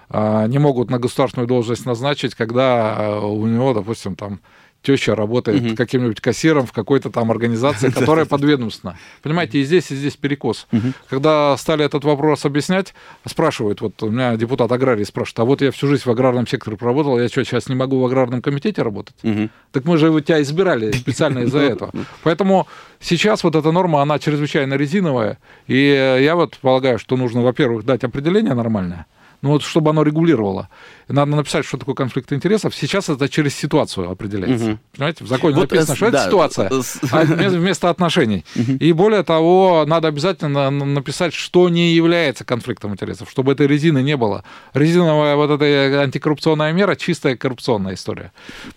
э, 0.10 0.48
не 0.48 0.58
могут 0.58 0.90
на 0.90 0.98
государственную 0.98 1.48
должность 1.48 1.86
назначить, 1.86 2.34
когда 2.34 2.96
э, 2.98 3.20
у 3.20 3.46
него, 3.46 3.76
допустим, 3.76 4.16
там 4.16 4.40
теща 4.81 5.16
работает 5.16 5.62
угу. 5.62 5.76
каким-нибудь 5.76 6.22
кассиром 6.22 6.66
в 6.66 6.72
какой-то 6.72 7.10
там 7.10 7.31
организации, 7.31 7.90
которая 7.92 8.26
подведомственна. 8.26 8.98
Понимаете, 9.22 9.60
и 9.60 9.64
здесь, 9.64 9.92
и 9.92 9.96
здесь 9.96 10.16
перекос. 10.16 10.68
Угу. 10.72 10.94
Когда 11.10 11.56
стали 11.58 11.86
этот 11.86 12.04
вопрос 12.04 12.46
объяснять, 12.46 12.94
спрашивают, 13.26 13.81
вот 13.81 14.02
у 14.04 14.10
меня 14.10 14.36
депутат 14.38 14.72
аграрий 14.72 15.06
спрашивает, 15.06 15.40
а 15.40 15.46
вот 15.46 15.62
я 15.62 15.72
всю 15.72 15.88
жизнь 15.88 16.04
в 16.06 16.10
аграрном 16.10 16.48
секторе 16.48 16.78
проработал, 16.78 17.20
я 17.20 17.28
что, 17.28 17.44
сейчас 17.44 17.68
не 17.70 17.76
могу 17.76 18.00
в 18.00 18.06
аграрном 18.06 18.42
комитете 18.42 18.81
работать? 18.81 19.16
Угу. 19.24 19.50
Так 19.72 19.86
мы 19.86 19.98
же 19.98 20.10
тебя 20.22 20.42
избирали 20.42 20.92
специально 20.92 21.40
из-за 21.40 21.60
этого. 21.60 21.92
Поэтому 22.24 22.68
сейчас 23.00 23.44
вот 23.44 23.56
эта 23.56 23.72
норма, 23.72 24.02
она 24.02 24.20
чрезвычайно 24.20 24.76
резиновая, 24.76 25.38
и 25.68 26.20
я 26.22 26.36
вот 26.36 26.58
полагаю, 26.58 27.00
что 27.00 27.18
нужно, 27.18 27.42
во-первых, 27.42 27.86
дать 27.86 28.04
определение 28.04 28.54
нормальное, 28.54 29.06
ну 29.42 29.50
вот 29.50 29.64
чтобы 29.64 29.92
оно 29.92 30.04
регулировало. 30.04 30.70
Надо 31.08 31.36
написать, 31.36 31.66
что 31.66 31.78
такое 31.78 31.96
конфликт 31.96 32.32
интересов. 32.32 32.76
Сейчас 32.76 33.10
это 33.10 33.28
через 33.30 33.56
ситуацию 33.56 34.12
определяется. 34.12 34.72
Угу. 34.72 34.80
Понимаете, 34.96 35.24
в 35.24 35.28
законе 35.28 35.56
вот 35.56 35.72
написано, 35.72 35.96
что 35.96 36.12
да, 36.12 36.20
это 36.20 36.28
ситуация 36.28 36.70
а 37.12 37.24
вместо 37.50 37.90
отношений. 37.90 38.46
Угу. 38.56 38.74
И 38.74 38.92
более 38.92 39.24
того, 39.24 39.86
надо 39.88 40.08
обязательно 40.08 40.70
написать, 40.70 41.34
что 41.34 41.68
не 41.70 41.94
является 41.94 42.46
конфликтом 42.46 42.94
интересов, 42.94 43.30
чтобы 43.32 43.54
этой 43.54 43.66
резины 43.66 44.04
не 44.04 44.18
было. 44.18 44.44
Резиновая 44.74 45.36
вот 45.36 45.50
эта 45.50 46.02
антикоррупционная 46.02 46.74
мера 46.74 46.96
чистая 46.96 47.36
коррупционная 47.36 47.96
история. 47.96 48.32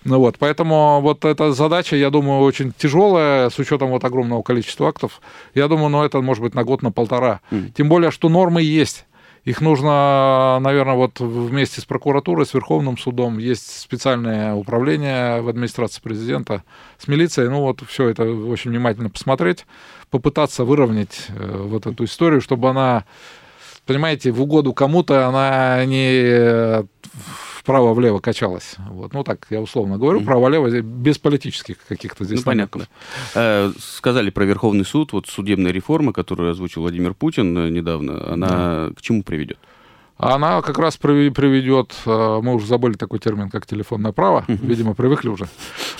Ну 0.05 0.19
вот, 0.19 0.37
поэтому 0.39 1.01
вот 1.03 1.25
эта 1.25 1.53
задача, 1.53 1.97
я 1.97 2.11
думаю, 2.11 2.41
очень 2.41 2.73
тяжелая 2.73 3.51
с 3.51 3.59
учетом 3.59 3.91
вот 3.91 4.05
огромного 4.05 4.43
количества 4.43 4.89
актов. 4.89 5.21
Я 5.55 5.69
думаю, 5.69 5.91
ну 5.91 6.03
это 6.03 6.21
может 6.23 6.43
быть 6.43 6.55
на 6.55 6.65
год, 6.65 6.83
на 6.83 6.93
полтора. 6.93 7.41
Угу. 7.51 7.73
Тем 7.77 7.89
более, 7.89 8.11
что 8.11 8.29
нормы 8.29 8.63
есть. 8.63 9.05
Их 9.45 9.61
нужно, 9.61 10.61
наверное, 10.61 10.95
вот 10.95 11.19
вместе 11.19 11.81
с 11.81 11.85
прокуратурой, 11.85 12.47
с 12.47 12.55
Верховным 12.55 12.97
судом, 12.97 13.39
есть 13.39 13.81
специальное 13.81 14.55
управление 14.55 15.41
в 15.41 15.49
администрации 15.49 16.01
президента, 16.01 16.63
с 16.99 17.09
милицией. 17.09 17.49
Ну 17.49 17.63
вот 17.63 17.83
все 17.89 18.09
это 18.09 18.23
очень 18.23 18.71
внимательно 18.71 19.11
посмотреть, 19.11 19.67
попытаться 20.11 20.65
выровнять 20.65 21.27
э, 21.29 21.57
вот 21.57 21.87
эту 21.87 22.05
историю, 22.05 22.41
чтобы 22.41 22.71
она, 22.71 23.05
понимаете, 23.87 24.31
в 24.31 24.41
угоду 24.41 24.73
кому-то 24.73 25.27
она 25.27 25.85
не 25.85 26.85
вправо-влево 27.63 28.19
качалась. 28.19 28.75
Вот. 28.91 29.15
Ну, 29.15 29.23
так 29.23 29.47
я 29.51 29.61
условно 29.61 29.97
говорю, 29.97 30.21
mm-hmm. 30.21 30.25
право-лево 30.25 30.81
без 30.81 31.19
политических 31.19 31.77
каких-то 31.87 32.25
здесь 32.25 32.41
ну, 32.41 32.45
понятно. 32.45 32.89
Э, 33.35 33.73
сказали 33.79 34.31
про 34.31 34.45
Верховный 34.45 34.85
суд, 34.85 35.13
вот 35.13 35.29
судебная 35.29 35.71
реформа, 35.71 36.13
которую 36.13 36.51
озвучил 36.51 36.83
Владимир 36.83 37.15
Путин 37.15 37.57
э, 37.57 37.71
недавно, 37.71 38.33
она 38.33 38.49
mm-hmm. 38.49 38.95
к 38.95 39.03
чему 39.03 39.23
приведет? 39.23 39.59
Она 40.23 40.63
как 40.63 40.79
раз 40.79 40.97
приведет, 40.97 41.95
э, 42.07 42.41
мы 42.43 42.55
уже 42.55 42.67
забыли 42.67 42.93
такой 42.95 43.19
термин, 43.19 43.51
как 43.51 43.67
телефонное 43.67 44.13
право, 44.13 44.45
видимо, 44.47 44.95
привыкли 44.95 45.29
уже. 45.29 45.49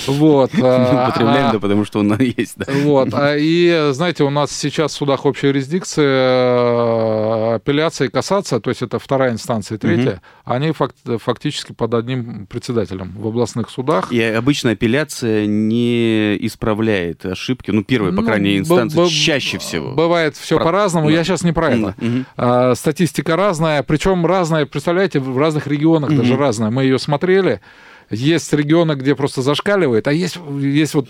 Вот. 0.07 0.55
Э, 0.55 0.59
употребляем, 1.09 1.49
а, 1.49 1.53
да, 1.55 1.59
потому 1.59 1.85
что 1.85 1.99
он 1.99 2.17
есть, 2.21 2.55
да. 2.57 2.67
Вот. 2.85 3.09
А, 3.13 3.35
и, 3.37 3.89
знаете, 3.91 4.23
у 4.23 4.31
нас 4.31 4.53
сейчас 4.53 4.93
в 4.93 4.95
судах 4.95 5.27
общей 5.27 5.49
юрисдикции 5.49 6.05
э, 6.05 7.55
апелляция 7.57 8.07
и 8.07 8.11
кассация, 8.11 8.61
то 8.61 8.71
есть 8.71 8.83
это 8.83 9.01
вторая 9.01 9.33
инстанция 9.33 9.75
и 9.77 9.79
третья, 9.79 10.23
они 10.45 10.73
фактически 10.73 11.73
под 11.73 11.95
одним 11.95 12.47
председателем 12.47 13.15
в 13.17 13.27
областных 13.27 13.71
судах. 13.71 14.13
И 14.13 14.23
обычно 14.23 14.71
апелляция 14.71 15.47
не 15.47 16.37
исправляет 16.47 17.27
ошибки, 17.27 17.73
ну, 17.73 17.83
первая, 17.83 18.13
по 18.13 18.21
ну, 18.21 18.27
крайней 18.27 18.45
мере, 18.45 18.59
инстанция, 18.61 19.07
чаще 19.09 19.59
всего. 19.59 19.95
Бывает 19.95 20.37
все 20.37 20.59
по-разному, 20.59 21.09
я 21.11 21.25
сейчас 21.25 21.43
не 21.43 21.53
про 21.53 21.71
это. 21.71 21.97
А, 22.37 22.75
статистика 22.77 23.35
разная, 23.35 23.83
причем 23.83 24.12
причем 24.13 24.27
разная, 24.27 24.67
представляете, 24.67 25.21
в 25.21 25.39
разных 25.39 25.67
регионах 25.67 26.11
mm-hmm. 26.11 26.17
даже 26.17 26.37
разная. 26.37 26.71
Мы 26.71 26.85
ее 26.85 26.99
смотрели. 26.99 27.61
Есть 28.11 28.53
регионы, 28.53 28.93
где 28.93 29.15
просто 29.15 29.41
зашкаливает, 29.41 30.07
а 30.07 30.13
есть, 30.13 30.39
есть 30.61 30.95
вот 30.95 31.09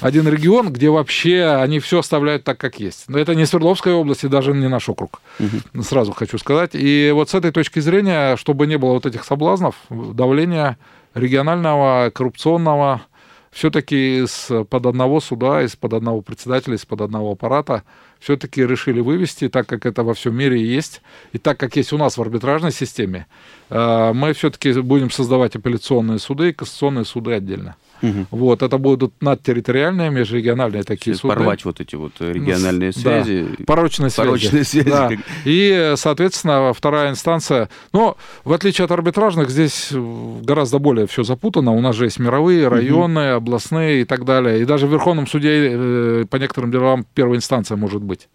один 0.00 0.26
регион, 0.26 0.72
где 0.72 0.88
вообще 0.88 1.44
они 1.60 1.80
все 1.80 1.98
оставляют 1.98 2.44
так, 2.44 2.58
как 2.58 2.80
есть. 2.80 3.04
Но 3.08 3.18
это 3.18 3.34
не 3.34 3.44
Свердловская 3.44 3.92
область 3.92 4.24
и 4.24 4.28
даже 4.28 4.54
не 4.54 4.68
наш 4.68 4.88
округ. 4.88 5.20
Угу. 5.38 5.82
Сразу 5.82 6.12
хочу 6.12 6.38
сказать. 6.38 6.70
И 6.72 7.10
вот 7.14 7.28
с 7.28 7.34
этой 7.34 7.50
точки 7.50 7.80
зрения, 7.80 8.36
чтобы 8.36 8.66
не 8.66 8.78
было 8.78 8.92
вот 8.92 9.04
этих 9.04 9.24
соблазнов, 9.24 9.74
давления 9.90 10.78
регионального, 11.12 12.10
коррупционного, 12.14 13.02
все-таки 13.50 14.20
из-под 14.24 14.86
одного 14.86 15.20
суда, 15.20 15.62
из-под 15.62 15.92
одного 15.92 16.22
председателя, 16.22 16.76
из-под 16.76 17.02
одного 17.02 17.32
аппарата 17.32 17.82
все-таки 18.20 18.64
решили 18.64 19.00
вывести, 19.00 19.48
так 19.48 19.66
как 19.66 19.86
это 19.86 20.04
во 20.04 20.14
всем 20.14 20.36
мире 20.36 20.62
есть, 20.62 21.02
и 21.32 21.38
так 21.38 21.58
как 21.58 21.76
есть 21.76 21.92
у 21.92 21.98
нас 21.98 22.16
в 22.16 22.22
арбитражной 22.22 22.70
системе, 22.70 23.26
э, 23.70 24.12
мы 24.12 24.32
все-таки 24.34 24.72
будем 24.80 25.10
создавать 25.10 25.56
апелляционные 25.56 26.18
суды 26.18 26.50
и 26.50 26.52
кассационные 26.52 27.04
суды 27.04 27.32
отдельно. 27.32 27.76
Угу. 28.02 28.26
Вот, 28.30 28.62
это 28.62 28.78
будут 28.78 29.14
надтерриториальные, 29.20 30.10
межрегиональные 30.10 30.82
такие 30.82 31.16
суды. 31.16 31.34
Порвать 31.34 31.64
вот 31.64 31.80
эти 31.80 31.96
вот 31.96 32.12
региональные 32.20 32.92
связи. 32.92 33.46
Да, 33.58 33.64
порочные 33.66 34.10
связи. 34.10 34.28
Порочные 34.28 34.64
связи. 34.64 34.88
Да. 34.88 35.08
Как... 35.08 35.18
И, 35.44 35.94
соответственно, 35.96 36.72
вторая 36.72 37.10
инстанция, 37.10 37.68
но 37.92 38.16
в 38.44 38.52
отличие 38.52 38.84
от 38.84 38.90
арбитражных, 38.90 39.50
здесь 39.50 39.92
гораздо 39.92 40.78
более 40.78 41.06
все 41.06 41.22
запутано. 41.22 41.72
У 41.72 41.80
нас 41.80 41.96
же 41.96 42.04
есть 42.04 42.18
мировые, 42.18 42.68
районные, 42.68 43.36
угу. 43.36 43.38
областные 43.38 44.02
и 44.02 44.04
так 44.04 44.24
далее. 44.24 44.60
И 44.60 44.64
даже 44.64 44.86
в 44.86 44.92
Верховном 44.92 45.26
суде 45.26 45.70
э, 45.72 46.24
по 46.28 46.36
некоторым 46.36 46.70
делам 46.70 47.06
первая 47.14 47.36
инстанция 47.36 47.76
может 47.76 48.02
быть. 48.02 48.28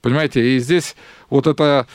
Понимаете, 0.00 0.56
и 0.56 0.58
здесь 0.58 0.96
вот 1.28 1.46
эта 1.46 1.86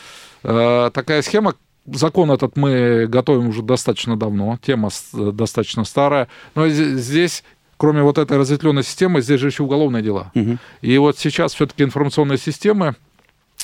э, 0.44 0.92
такая 0.94 1.22
схема, 1.22 1.56
Закон 1.86 2.32
этот 2.32 2.58
мы 2.58 3.08
готовим 3.08 3.50
уже 3.50 3.62
достаточно 3.62 4.18
давно, 4.18 4.58
тема 4.62 4.90
достаточно 5.14 5.84
старая. 5.84 6.28
Но 6.56 6.68
здесь 6.68 7.44
кроме 7.78 8.04
вот 8.04 8.18
этой 8.18 8.38
разветвленной 8.38 8.84
системы, 8.84 9.22
здесь 9.22 9.40
же 9.40 9.48
еще 9.48 9.64
уголовные 9.64 10.02
дела. 10.02 10.32
Угу. 10.34 10.58
И 10.82 10.98
вот 10.98 11.20
сейчас 11.20 11.54
все-таки 11.54 11.84
информационные 11.84 12.38
системы 12.38 12.96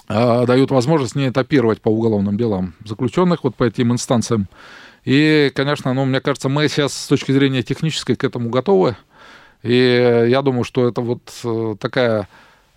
э, 0.10 0.46
дают 0.46 0.72
возможность 0.72 1.16
не 1.16 1.30
этапировать 1.30 1.82
по 1.82 1.90
уголовным 1.90 2.38
делам 2.38 2.74
заключенных 2.86 3.44
вот 3.44 3.56
по 3.56 3.64
этим 3.64 3.92
инстанциям. 3.92 4.48
И, 5.06 5.52
конечно, 5.56 5.94
ну, 5.94 6.06
мне 6.06 6.20
кажется, 6.20 6.50
мы 6.50 6.68
сейчас 6.68 6.94
с 6.94 7.08
точки 7.08 7.32
зрения 7.32 7.64
технической 7.64 8.16
к 8.16 8.24
этому 8.24 8.50
готовы. 8.50 8.96
И 9.64 10.26
я 10.30 10.42
думаю, 10.42 10.64
что 10.64 10.88
это 10.88 11.02
вот 11.02 11.22
э, 11.44 11.76
такая 11.80 12.22
Э, 12.22 12.26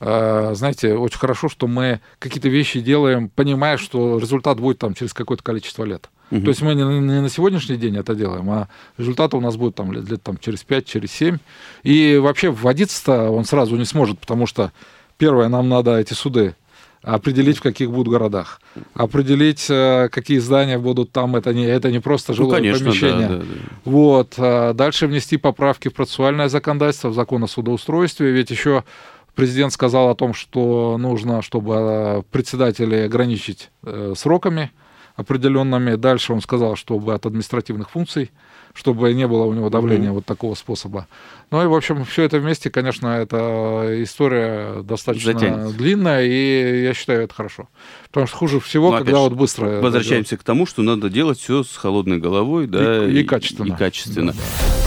знаете, 0.04 0.94
очень 0.94 1.18
хорошо, 1.18 1.48
что 1.48 1.66
мы 1.66 2.00
какие-то 2.18 2.48
вещи 2.48 2.80
делаем, 2.80 3.28
понимая, 3.28 3.78
что 3.78 4.18
результат 4.18 4.60
будет 4.60 4.78
там 4.78 4.94
через 4.94 5.14
какое-то 5.14 5.42
количество 5.42 5.84
лет. 5.84 6.10
Угу. 6.30 6.42
То 6.42 6.48
есть 6.48 6.62
мы 6.62 6.74
не, 6.74 6.82
не 6.82 7.20
на 7.20 7.28
сегодняшний 7.28 7.76
день 7.76 7.96
это 7.96 8.14
делаем, 8.14 8.50
а 8.50 8.68
результат 8.98 9.34
у 9.34 9.40
нас 9.40 9.56
будет 9.56 9.74
там 9.74 9.92
лет, 9.92 10.08
лет 10.08 10.22
там, 10.22 10.36
через 10.38 10.64
5, 10.64 10.86
через 10.86 11.12
7. 11.12 11.38
И 11.82 12.18
вообще 12.18 12.50
вводиться-то 12.50 13.30
он 13.30 13.44
сразу 13.44 13.76
не 13.76 13.84
сможет, 13.84 14.18
потому 14.18 14.46
что, 14.46 14.72
первое, 15.16 15.48
нам 15.48 15.68
надо 15.68 15.96
эти 15.96 16.12
суды 16.14 16.54
определить, 17.02 17.58
в 17.58 17.62
каких 17.62 17.90
будут 17.90 18.08
городах, 18.08 18.60
определить, 18.94 19.66
э, 19.68 20.08
какие 20.10 20.38
здания 20.38 20.78
будут 20.78 21.12
там, 21.12 21.36
это 21.36 21.52
не, 21.52 21.66
это 21.66 21.90
не 21.90 22.00
просто 22.00 22.32
ну, 22.32 22.36
жилое 22.36 22.50
ну, 22.50 22.56
конечно, 22.56 22.86
помещение. 22.86 23.28
Да, 23.28 23.36
да, 23.36 23.42
да. 23.42 23.54
Вот. 23.84 24.34
Э, 24.38 24.72
дальше 24.72 25.06
внести 25.06 25.36
поправки 25.36 25.88
в 25.88 25.94
процессуальное 25.94 26.48
законодательство, 26.48 27.10
в 27.10 27.14
закон 27.14 27.44
о 27.44 27.46
судоустройстве, 27.46 28.30
ведь 28.30 28.50
еще 28.50 28.84
Президент 29.34 29.72
сказал 29.72 30.10
о 30.10 30.14
том, 30.14 30.32
что 30.32 30.96
нужно, 30.98 31.42
чтобы 31.42 31.74
э, 31.76 32.22
председателей 32.30 33.04
ограничить 33.04 33.70
э, 33.82 34.14
сроками 34.16 34.70
определенными. 35.16 35.96
Дальше 35.96 36.32
он 36.32 36.40
сказал, 36.40 36.76
чтобы 36.76 37.14
от 37.14 37.26
административных 37.26 37.90
функций, 37.90 38.30
чтобы 38.74 39.12
не 39.14 39.26
было 39.28 39.44
у 39.44 39.52
него 39.52 39.70
давления 39.70 40.10
mm-hmm. 40.10 40.14
вот 40.14 40.26
такого 40.26 40.54
способа. 40.54 41.06
Ну 41.50 41.62
и, 41.62 41.66
в 41.66 41.74
общем, 41.74 42.04
все 42.04 42.24
это 42.24 42.38
вместе, 42.38 42.70
конечно, 42.70 43.08
это 43.08 44.02
история 44.02 44.82
достаточно 44.82 45.32
Затянется. 45.32 45.76
длинная, 45.76 46.24
и 46.24 46.82
я 46.82 46.94
считаю, 46.94 47.22
это 47.22 47.34
хорошо. 47.34 47.68
Потому 48.08 48.26
что 48.26 48.36
хуже 48.36 48.60
всего, 48.60 48.90
Но, 48.90 48.98
ну, 48.98 49.04
когда 49.04 49.18
вот 49.20 49.32
быстро... 49.34 49.80
Возвращаемся 49.80 50.36
к 50.36 50.42
тому, 50.42 50.66
что 50.66 50.82
надо 50.82 51.08
делать 51.08 51.38
все 51.38 51.62
с 51.62 51.76
холодной 51.76 52.18
головой, 52.18 52.66
да, 52.66 53.06
и, 53.06 53.20
и 53.20 53.24
качественно. 53.24 53.72
И 53.72 53.76
качественно. 53.76 54.32
Да. 54.32 54.83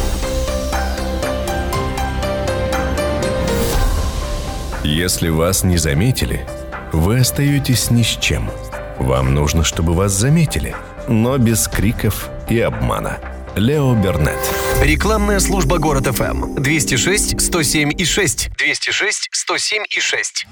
Если 4.88 5.28
вас 5.28 5.66
не 5.66 5.76
заметили, 5.76 6.46
вы 6.94 7.20
остаетесь 7.20 7.92
ни 7.92 8.04
с 8.04 8.18
чем. 8.22 8.50
Вам 8.98 9.36
нужно, 9.36 9.66
чтобы 9.66 9.94
вас 9.94 10.14
заметили, 10.14 10.78
но 11.10 11.38
без 11.38 11.68
криков 11.68 12.30
и 12.50 12.62
обмана. 12.62 13.20
Лео 13.58 13.94
Бернет. 13.96 14.40
Рекламная 14.82 15.42
служба 15.42 15.78
«Город 15.78 16.08
ФМ». 16.08 16.56
206 16.56 17.42
107 17.42 17.92
и 17.98 18.06
6. 18.06 18.50
206 18.58 19.28
107 19.30 19.84
и 19.90 20.00
6. 20.00 20.48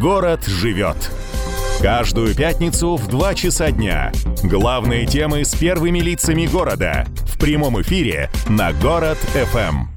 Город 0.00 0.44
живет. 0.46 1.12
Каждую 1.80 2.34
пятницу 2.34 2.96
в 2.96 3.06
2 3.06 3.34
часа 3.36 3.70
дня. 3.70 4.10
Главные 4.42 5.06
темы 5.06 5.44
с 5.44 5.54
первыми 5.54 6.00
лицами 6.00 6.46
города. 6.46 7.06
В 7.32 7.38
прямом 7.38 7.80
эфире 7.80 8.30
на 8.48 8.72
«Город 8.72 9.18
ФМ». 9.32 9.93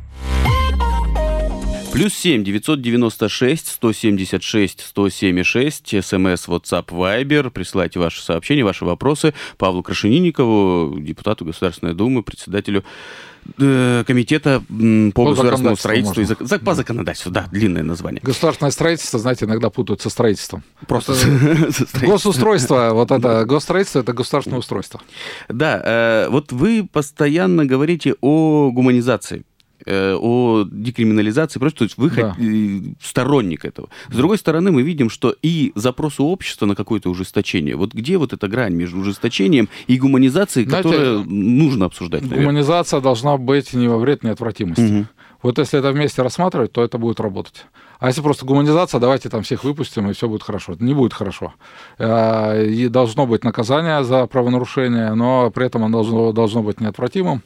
Плюс 1.98 2.14
7 2.14 2.44
996 2.44 3.68
176 3.70 4.82
107 4.82 5.44
смс, 5.44 6.48
WhatsApp, 6.48 6.86
Viber. 6.90 7.50
Присылайте 7.50 7.98
ваши 7.98 8.22
сообщения, 8.22 8.64
ваши 8.64 8.86
вопросы 8.86 9.34
Павлу 9.58 9.82
Крашенинникову, 9.82 11.00
депутату 11.00 11.44
Государственной 11.44 11.96
Думы, 11.96 12.22
председателю 12.22 12.84
э, 13.58 14.04
комитета 14.06 14.62
по, 14.68 15.24
по 15.24 15.30
государственному 15.32 15.76
строительству 15.76 16.22
и 16.22 16.26
за, 16.26 16.60
по 16.60 16.76
законодательству, 16.76 17.32
да, 17.32 17.48
длинное 17.52 17.82
название. 17.82 18.22
Государственное 18.24 18.70
строительство, 18.70 19.18
знаете, 19.18 19.46
иногда 19.46 19.72
путают 19.72 20.00
со 20.00 20.12
строительством. 20.12 20.62
Просто 20.86 21.14
госустройство, 22.06 22.92
вот 22.94 23.10
это 23.10 23.44
госстроительство, 23.46 24.02
это 24.02 24.14
государственное 24.14 24.60
устройство. 24.60 25.02
Да, 25.50 25.82
э, 25.84 26.30
вот 26.30 26.52
вы 26.52 26.88
постоянно 26.88 27.66
говорите 27.66 28.14
о 28.22 28.70
гуманизации 28.70 29.46
о 29.86 30.66
декриминализации, 30.70 31.60
просто, 31.60 31.80
то 31.80 31.84
есть 31.86 31.98
вы 31.98 32.10
да. 32.10 32.36
Э, 32.40 32.94
сторонник 33.02 33.66
этого. 33.66 33.90
С 34.10 34.16
другой 34.16 34.38
стороны, 34.38 34.72
мы 34.72 34.82
видим, 34.82 35.10
что 35.10 35.36
и 35.42 35.72
запрос 35.76 36.20
у 36.20 36.28
общества 36.28 36.66
на 36.66 36.76
какое-то 36.76 37.10
ужесточение, 37.10 37.76
вот 37.76 37.94
где 37.94 38.18
вот 38.18 38.34
эта 38.34 38.48
грань 38.48 38.74
между 38.74 39.00
ужесточением 39.00 39.70
и 39.88 39.98
гуманизацией, 39.98 40.68
Знаете, 40.68 40.90
которую 40.90 41.24
нужно 41.26 41.86
обсуждать? 41.86 42.22
Наверное. 42.24 42.46
Гуманизация 42.46 43.02
должна 43.02 43.38
быть 43.38 43.74
не 43.74 43.88
во 43.88 43.98
вред, 43.98 44.24
не 44.24 44.30
отвратимости. 44.30 45.00
Угу. 45.00 45.06
Вот 45.44 45.60
если 45.60 45.80
это 45.80 45.92
вместе 45.92 46.22
рассматривать, 46.24 46.72
то 46.72 46.84
это 46.84 46.98
будет 46.98 47.20
работать. 47.20 47.66
А 48.00 48.08
если 48.08 48.22
просто 48.22 48.46
гуманизация, 48.46 49.00
давайте 49.00 49.30
там 49.30 49.44
всех 49.44 49.64
выпустим, 49.64 50.10
и 50.10 50.14
все 50.14 50.28
будет 50.28 50.44
хорошо. 50.44 50.74
Это 50.74 50.84
не 50.84 50.94
будет 50.94 51.14
хорошо. 51.14 51.54
Э, 52.00 52.66
и 52.66 52.88
должно 52.88 53.28
быть 53.28 53.44
наказание 53.44 54.04
за 54.04 54.26
правонарушение, 54.28 55.14
но 55.14 55.52
при 55.52 55.66
этом 55.68 55.84
оно 55.84 56.00
должно, 56.00 56.32
должно 56.32 56.64
быть 56.64 56.82
неотвратимым. 56.82 57.44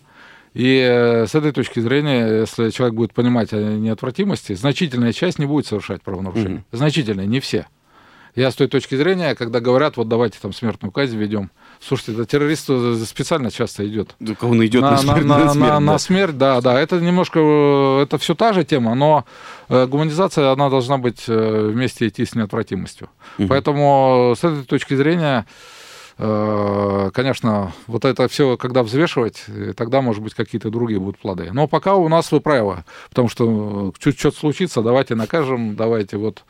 И 0.54 0.78
э, 0.78 1.28
с 1.28 1.36
этой 1.36 1.54
точки 1.54 1.80
зрения, 1.80 2.42
если 2.42 2.72
человек 2.72 2.96
будет 2.96 3.14
понимать 3.14 3.54
о 3.54 3.58
неотвратимости, 3.58 4.54
значительная 4.54 5.14
часть 5.14 5.40
не 5.40 5.46
будет 5.46 5.66
совершать 5.66 6.02
правонарушения. 6.02 6.60
Mm-hmm. 6.72 6.78
Значительная, 6.78 7.26
не 7.26 7.40
все. 7.40 7.68
Я 8.36 8.52
с 8.52 8.56
той 8.56 8.68
точки 8.68 8.96
зрения, 8.96 9.36
когда 9.36 9.60
говорят, 9.60 9.98
вот 9.98 10.08
давайте 10.08 10.40
там 10.42 10.54
смертную 10.54 10.92
казнь 10.92 11.18
ведем, 11.18 11.52
слушайте, 11.82 12.14
это 12.14 12.26
террорист 12.26 12.70
специально 13.06 13.52
часто 13.52 13.86
идет. 13.86 14.16
Да 14.22 14.36
он 14.42 14.66
идет 14.66 14.82
на, 14.84 14.92
на, 14.92 14.98
смерть, 14.98 15.26
на, 15.26 15.38
на, 15.38 15.54
смерть, 15.54 15.60
на, 15.60 15.68
да. 15.68 15.80
на 15.80 15.98
смерть, 15.98 16.38
да, 16.38 16.62
да. 16.62 16.80
Это 16.80 17.00
немножко, 17.02 17.40
э, 17.40 18.04
это 18.04 18.18
все 18.18 18.36
та 18.36 18.54
же 18.54 18.64
тема, 18.64 18.96
но 18.96 19.26
э, 19.70 19.86
гуманизация, 19.86 20.52
она 20.52 20.70
должна 20.70 20.98
быть 20.98 21.28
вместе 21.28 22.08
идти 22.08 22.26
с 22.26 22.36
неотвратимостью. 22.36 23.10
Угу. 23.38 23.48
Поэтому 23.48 24.34
с 24.38 24.44
этой 24.44 24.64
точки 24.64 24.96
зрения 24.96 25.46
Э, 25.46 25.72
конечно, 26.18 27.74
вот 27.88 28.06
это 28.06 28.28
все, 28.28 28.58
когда 28.58 28.84
взвешивать, 28.84 29.46
тогда, 29.76 30.02
может 30.02 30.22
быть, 30.22 30.34
какие-то 30.34 30.70
другие 30.70 31.00
будут 31.00 31.20
плоды. 31.20 31.50
Но 31.52 31.68
пока 31.68 31.96
у 31.96 32.08
нас 32.08 32.32
вы 32.32 32.42
правы, 32.42 32.84
потому 33.10 33.30
что 33.30 33.94
чуть 34.00 34.20
что-то 34.20 34.38
случится, 34.38 34.82
давайте 34.82 35.16
накажем, 35.16 35.76
давайте 35.76 36.18
вот, 36.18 36.44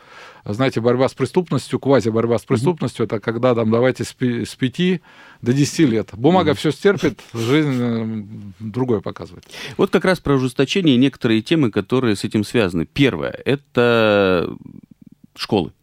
знаете, 0.46 0.82
борьба 0.82 1.08
с 1.08 1.14
преступностью, 1.14 1.80
квази-борьба 1.80 2.38
с 2.38 2.44
преступностью, 2.44 3.04
mm-hmm. 3.06 3.16
это 3.16 3.20
когда 3.20 3.56
там 3.56 3.72
давайте 3.72 4.04
с, 4.04 4.16
с 4.20 4.56
5 4.56 5.02
до 5.42 5.54
10 5.54 5.80
лет. 5.90 6.10
Бумага 6.14 6.52
mm-hmm. 6.52 6.56
все 6.56 6.72
стерпит, 6.72 7.20
жизнь 7.34 7.78
э, 7.80 8.24
другое 8.60 9.02
показывает. 9.02 9.46
Вот 9.78 9.92
как 9.92 10.06
раз 10.06 10.20
про 10.20 10.36
ужесточение 10.36 10.98
некоторые 10.98 11.42
темы, 11.42 11.72
которые 11.72 12.16
с 12.16 12.24
этим 12.24 12.44
связаны. 12.44 12.86
Первое, 12.86 13.40
это 13.46 14.56
школы. 15.36 15.74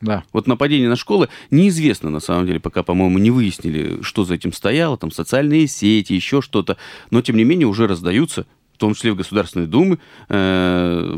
Да. 0.00 0.22
Вот 0.32 0.46
нападение 0.46 0.88
на 0.88 0.96
школы 0.96 1.28
неизвестно, 1.50 2.10
на 2.10 2.20
самом 2.20 2.46
деле, 2.46 2.60
пока, 2.60 2.82
по-моему, 2.82 3.18
не 3.18 3.30
выяснили, 3.30 4.00
что 4.02 4.24
за 4.24 4.34
этим 4.34 4.52
стояло, 4.52 4.96
там 4.96 5.10
социальные 5.10 5.66
сети, 5.66 6.12
еще 6.12 6.40
что-то. 6.40 6.76
Но, 7.10 7.20
тем 7.20 7.36
не 7.36 7.44
менее, 7.44 7.66
уже 7.66 7.86
раздаются, 7.86 8.46
в 8.74 8.78
том 8.78 8.94
числе 8.94 9.12
в 9.12 9.16
Государственной 9.16 9.66
Думе, 9.66 9.98
э, 10.28 11.16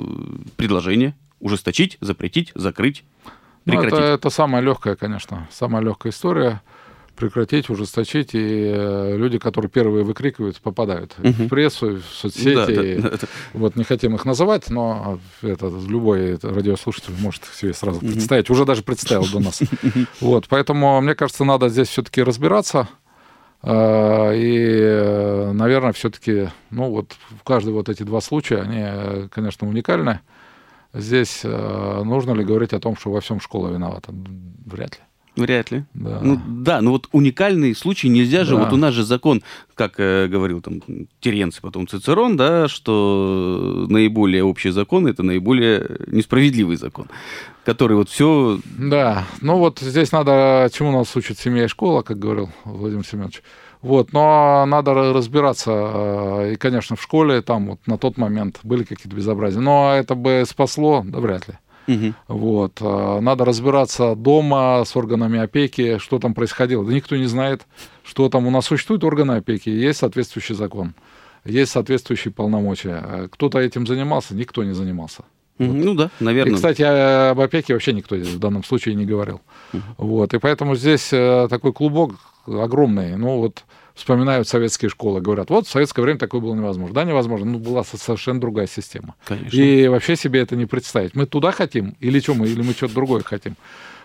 предложения 0.57 1.15
ужесточить, 1.41 1.99
запретить, 2.01 2.53
закрыть, 2.55 3.05
прекратить. 3.65 3.93
Ну, 3.93 3.99
это, 3.99 4.07
это 4.07 4.31
самая 4.31 4.63
легкая, 4.63 4.97
конечно, 4.97 5.47
самая 5.51 5.83
легкая 5.83 6.13
история 6.13 6.63
прекратить, 7.21 7.69
ужесточить, 7.69 8.35
и 8.35 8.73
э, 8.75 9.17
люди, 9.17 9.39
которые 9.39 9.71
первые 9.71 10.05
выкрикивают, 10.05 10.59
попадают 10.61 11.15
угу. 11.19 11.29
в 11.29 11.49
прессу, 11.49 11.97
в 11.97 12.03
соцсети. 12.03 12.97
Да, 12.99 13.11
да, 13.11 13.17
да. 13.19 13.29
Вот 13.53 13.77
не 13.77 13.85
хотим 13.85 14.15
их 14.15 14.25
называть, 14.25 14.71
но 14.71 15.21
это 15.43 15.71
любой 15.87 16.39
радиослушатель 16.43 17.13
может 17.21 17.45
себе 17.45 17.75
сразу 17.75 17.99
угу. 17.99 18.07
представить, 18.07 18.49
уже 18.49 18.65
даже 18.65 18.83
представил 18.83 19.27
до 19.31 19.41
нас. 19.41 19.61
Вот, 20.21 20.47
поэтому, 20.49 21.01
мне 21.01 21.15
кажется, 21.15 21.45
надо 21.45 21.69
здесь 21.69 21.89
все-таки 21.89 22.23
разбираться. 22.23 22.89
Э, 23.63 24.33
и, 24.35 25.53
наверное, 25.53 25.93
все-таки, 25.93 26.49
ну 26.71 26.91
вот, 26.91 27.17
каждый 27.45 27.75
вот 27.75 27.89
эти 27.89 28.03
два 28.03 28.21
случая, 28.21 28.63
они, 28.63 29.29
конечно, 29.29 29.69
уникальны. 29.69 30.21
Здесь 30.95 31.43
э, 31.45 32.03
нужно 32.05 32.33
ли 32.33 32.45
говорить 32.45 32.73
о 32.73 32.81
том, 32.81 32.97
что 32.97 33.11
во 33.11 33.21
всем 33.21 33.41
школа 33.41 33.69
виновата? 33.69 34.13
Вряд 34.67 34.95
ли. 34.95 35.05
Вряд 35.37 35.71
ли. 35.71 35.85
Да. 35.95 36.21
Ну 36.23 36.41
да, 36.47 36.81
но 36.81 36.91
вот 36.91 37.09
уникальный 37.13 37.75
случай 37.75 38.09
нельзя 38.09 38.45
же. 38.45 38.57
Да. 38.57 38.65
Вот 38.65 38.73
у 38.73 38.77
нас 38.77 38.93
же 38.93 39.05
закон, 39.05 39.43
как 39.75 39.95
э, 39.99 40.27
говорил 40.27 40.61
там 40.61 40.83
Теренций, 41.21 41.63
потом 41.63 41.87
Цицерон, 41.87 42.37
да, 42.37 42.67
что 42.69 43.87
наиболее 43.89 44.43
общий 44.45 44.71
закон 44.71 45.07
это 45.07 45.23
наиболее 45.23 45.99
несправедливый 46.09 46.77
закон, 46.77 47.07
который 47.65 47.97
вот 47.97 48.09
все. 48.09 48.59
Да, 48.77 49.25
ну 49.41 49.59
вот 49.59 49.79
здесь 49.79 50.13
надо, 50.13 50.69
чему 50.73 50.91
нас 50.93 51.15
учит 51.17 51.39
семья 51.39 51.65
и 51.65 51.69
школа, 51.69 52.03
как 52.03 52.19
говорил 52.19 52.51
Владимир 52.65 53.07
Семенович. 53.07 53.43
Вот, 53.83 54.13
но 54.13 54.67
надо 54.67 54.91
ра- 54.91 55.13
разбираться, 55.13 55.71
э, 55.73 56.53
и, 56.53 56.57
конечно, 56.57 56.97
в 56.97 57.03
школе 57.03 57.41
там 57.41 57.69
вот 57.71 57.87
на 57.87 57.97
тот 57.97 58.19
момент 58.19 58.59
были 58.63 58.83
какие-то 58.85 59.17
безобразия, 59.17 59.61
но 59.61 59.95
это 59.95 60.15
бы 60.15 60.45
спасло, 60.47 61.03
да 61.07 61.19
вряд 61.21 61.49
ли. 61.49 61.55
Вот. 62.29 62.81
э, 62.81 63.21
Надо 63.21 63.45
разбираться 63.45 64.15
дома 64.15 64.85
с 64.85 64.97
органами 64.97 65.39
опеки, 65.39 65.99
что 65.99 66.19
там 66.19 66.35
происходило. 66.35 66.85
Да 66.85 66.93
никто 66.93 67.17
не 67.17 67.27
знает, 67.27 67.67
что 68.03 68.29
там. 68.29 68.47
У 68.47 68.51
нас 68.51 68.67
существуют 68.67 69.05
органы 69.05 69.33
опеки, 69.33 69.69
есть 69.69 69.99
соответствующий 70.01 70.55
закон, 70.55 70.95
есть 71.45 71.73
соответствующие 71.73 72.33
полномочия. 72.33 73.29
Кто-то 73.31 73.59
этим 73.59 73.87
занимался, 73.87 74.35
никто 74.35 74.65
не 74.65 74.73
занимался. 74.73 75.25
Мгм. 75.69 75.81
Ну 75.85 75.95
да, 75.95 76.11
наверное. 76.21 76.53
И, 76.53 76.57
кстати, 76.57 76.83
об 76.83 77.41
опеке 77.41 77.75
вообще 77.75 77.93
никто 77.93 78.17
в 78.17 78.39
данном 78.39 78.65
случае 78.65 78.95
не 78.95 79.05
говорил. 79.05 79.41
Вот. 79.99 80.35
И 80.35 80.39
поэтому 80.39 80.75
здесь 80.77 81.13
э, 81.13 81.47
такой 81.49 81.73
клубок 81.73 82.13
огромный. 82.47 83.17
Ну 83.17 83.39
вот 83.39 83.65
вспоминают 83.95 84.49
советские 84.49 84.89
школы, 84.89 85.21
говорят, 85.21 85.51
вот 85.51 85.67
в 85.67 85.71
советское 85.71 86.01
время 86.03 86.19
такое 86.19 86.41
было 86.41 86.55
невозможно. 86.55 86.95
Да, 86.95 87.05
невозможно, 87.05 87.45
ну 87.47 87.59
была 87.59 87.85
со- 87.85 87.99
совершенно 87.99 88.41
другая 88.41 88.67
система. 88.67 89.15
Конечно. 89.27 89.57
И 89.61 89.89
вообще 89.89 90.17
себе 90.17 90.41
это 90.41 90.57
не 90.57 90.65
представить. 90.67 91.15
Мы 91.15 91.27
туда 91.27 91.53
хотим, 91.53 91.95
или 92.01 92.19
что 92.21 92.35
мы, 92.35 92.49
или 92.49 92.63
мы 92.63 92.73
что-то 92.73 92.95
другое 92.95 93.23
хотим. 93.23 93.57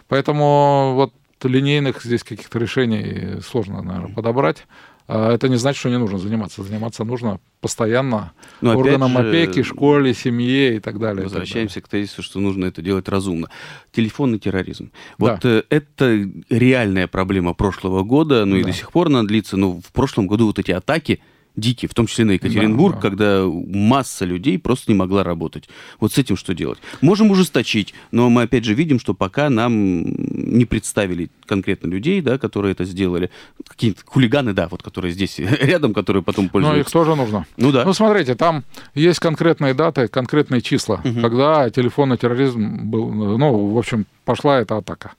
Поэтому 0.10 0.94
вот 0.96 1.14
линейных 1.44 2.04
здесь 2.04 2.24
каких-то 2.24 2.60
решений 2.60 3.40
сложно, 3.42 3.82
наверное, 3.82 4.14
подобрать. 4.14 4.66
А 5.08 5.34
Это 5.34 5.50
не 5.50 5.58
значит, 5.58 5.80
что 5.80 5.90
не 5.90 6.00
нужно 6.00 6.18
заниматься. 6.18 6.64
Заниматься 6.64 7.04
нужно 7.04 7.40
постоянно 7.62 8.32
Но 8.62 8.78
органам 8.78 9.12
же, 9.12 9.30
опеки, 9.30 9.62
школе, 9.62 10.14
семье 10.14 10.78
и 10.78 10.80
так 10.80 10.98
далее. 10.98 10.98
и 10.98 11.00
так 11.00 11.00
далее. 11.00 11.24
Возвращаемся 11.26 11.82
к 11.82 11.88
тезису, 11.88 12.24
что 12.24 12.40
нужно 12.40 12.66
это 12.66 12.82
делать 12.82 13.08
разумно. 13.08 13.50
Телефонный 13.92 14.40
терроризм. 14.40 14.92
Вот 15.18 15.46
э, 15.46 15.64
это 15.70 16.28
реальная 16.50 17.08
проблема 17.08 17.54
прошлого 17.54 18.04
года, 18.04 18.46
ну 18.46 18.56
и 18.56 18.62
Да. 18.64 18.68
до 18.70 18.74
сих 18.74 18.92
пор 18.92 19.08
она 19.08 19.24
длится. 19.24 19.58
Но 19.58 19.80
в 19.80 19.92
прошлом 19.94 20.28
году 20.28 20.48
вот 20.48 20.60
эти 20.60 20.72
атаки 20.72 21.22
дикие, 21.56 21.90
в 21.90 21.94
том 21.94 22.08
числе 22.08 22.26
на 22.26 22.32
Екатеринбург, 22.32 22.96
Да, 22.96 23.02
да. 23.02 23.10
когда 23.10 23.46
масса 23.46 24.26
людей 24.26 24.58
просто 24.60 24.92
не 24.92 24.98
могла 24.98 25.24
работать. 25.24 25.70
Вот 26.00 26.14
с 26.14 26.18
этим 26.18 26.36
что 26.38 26.54
делать? 26.54 26.80
Можем 27.02 27.32
ужесточить, 27.32 27.94
но 28.12 28.30
мы 28.30 28.44
опять 28.44 28.66
же 28.66 28.74
видим, 28.74 29.00
что 29.00 29.14
пока 29.14 29.50
нам 29.50 30.04
не 30.04 30.66
представили 30.66 31.30
конкретно 31.46 31.88
людей, 31.88 32.22
да, 32.22 32.38
которые 32.38 32.72
это 32.74 32.86
сделали. 32.86 33.30
Какие-то 33.68 34.02
хулиганы, 34.06 34.54
да, 34.54 34.68
вот 34.70 34.84
которые 34.84 35.12
здесь 35.14 35.38
рядом, 35.40 35.94
которые 35.94 36.24
потом 36.24 36.46
Но 36.46 36.48
их 36.48 36.52
пользуются. 36.52 36.94
тоже 36.94 37.16
нужно. 37.16 37.46
Ну 37.58 37.72
да. 37.72 37.86
Ну, 37.86 37.94
смотрите, 37.94 38.36
там 38.36 38.64
есть 38.94 39.20
конкретные 39.20 39.74
даты, 39.74 40.08
конкретные 40.08 40.62
числа, 40.62 41.02
когда 41.22 41.70
телефонный 41.70 42.18
терроризм 42.18 42.90
был, 42.90 43.10
ну, 43.38 43.68
в 43.74 43.78
общем, 43.78 44.06
пошла 44.26 44.60
эта 44.60 44.78
атака. 44.78 45.14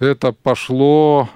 Это 0.00 0.32
пошло 0.32 1.28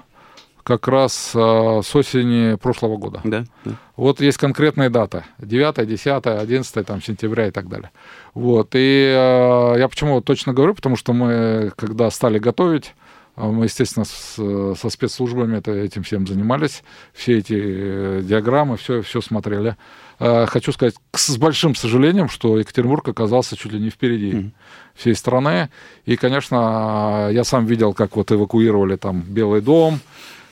как 0.63 0.87
раз 0.87 1.31
э, 1.35 1.81
с 1.83 1.95
осени 1.95 2.55
прошлого 2.55 2.97
года. 2.97 3.21
Да, 3.23 3.43
да. 3.65 3.71
Вот 3.95 4.21
есть 4.21 4.37
конкретные 4.37 4.89
даты. 4.89 5.23
9, 5.39 5.87
10, 5.87 6.25
11 6.25 6.85
там, 6.85 7.01
сентября 7.01 7.47
и 7.47 7.51
так 7.51 7.67
далее. 7.67 7.91
Вот. 8.33 8.69
И 8.75 8.77
э, 9.13 9.75
я 9.79 9.87
почему 9.89 10.21
точно 10.21 10.53
говорю, 10.53 10.73
потому 10.73 10.95
что 10.95 11.13
мы, 11.13 11.71
когда 11.75 12.09
стали 12.09 12.39
готовить, 12.39 12.95
э, 13.37 13.45
мы, 13.45 13.65
естественно, 13.65 14.05
с- 14.05 14.75
со 14.79 14.89
спецслужбами 14.89 15.57
это, 15.57 15.71
этим 15.71 16.03
всем 16.03 16.25
занимались. 16.25 16.83
Все 17.13 17.37
эти 17.39 17.53
э, 17.59 18.21
диаграммы, 18.23 18.77
все, 18.77 19.01
все 19.01 19.21
смотрели. 19.21 19.75
Э, 20.19 20.45
Хочу 20.47 20.71
сказать 20.71 20.95
с 21.13 21.37
большим 21.37 21.75
сожалением, 21.75 22.29
что 22.29 22.57
Екатеринбург 22.57 23.07
оказался 23.09 23.57
чуть 23.57 23.73
ли 23.73 23.79
не 23.79 23.89
впереди 23.89 24.51
всей 24.95 25.15
страны. 25.15 25.69
И, 26.05 26.15
конечно, 26.15 27.29
я 27.31 27.43
сам 27.43 27.65
видел, 27.65 27.93
как 27.93 28.15
вот 28.15 28.31
эвакуировали 28.31 28.95
там 28.95 29.21
Белый 29.21 29.61
дом, 29.61 29.99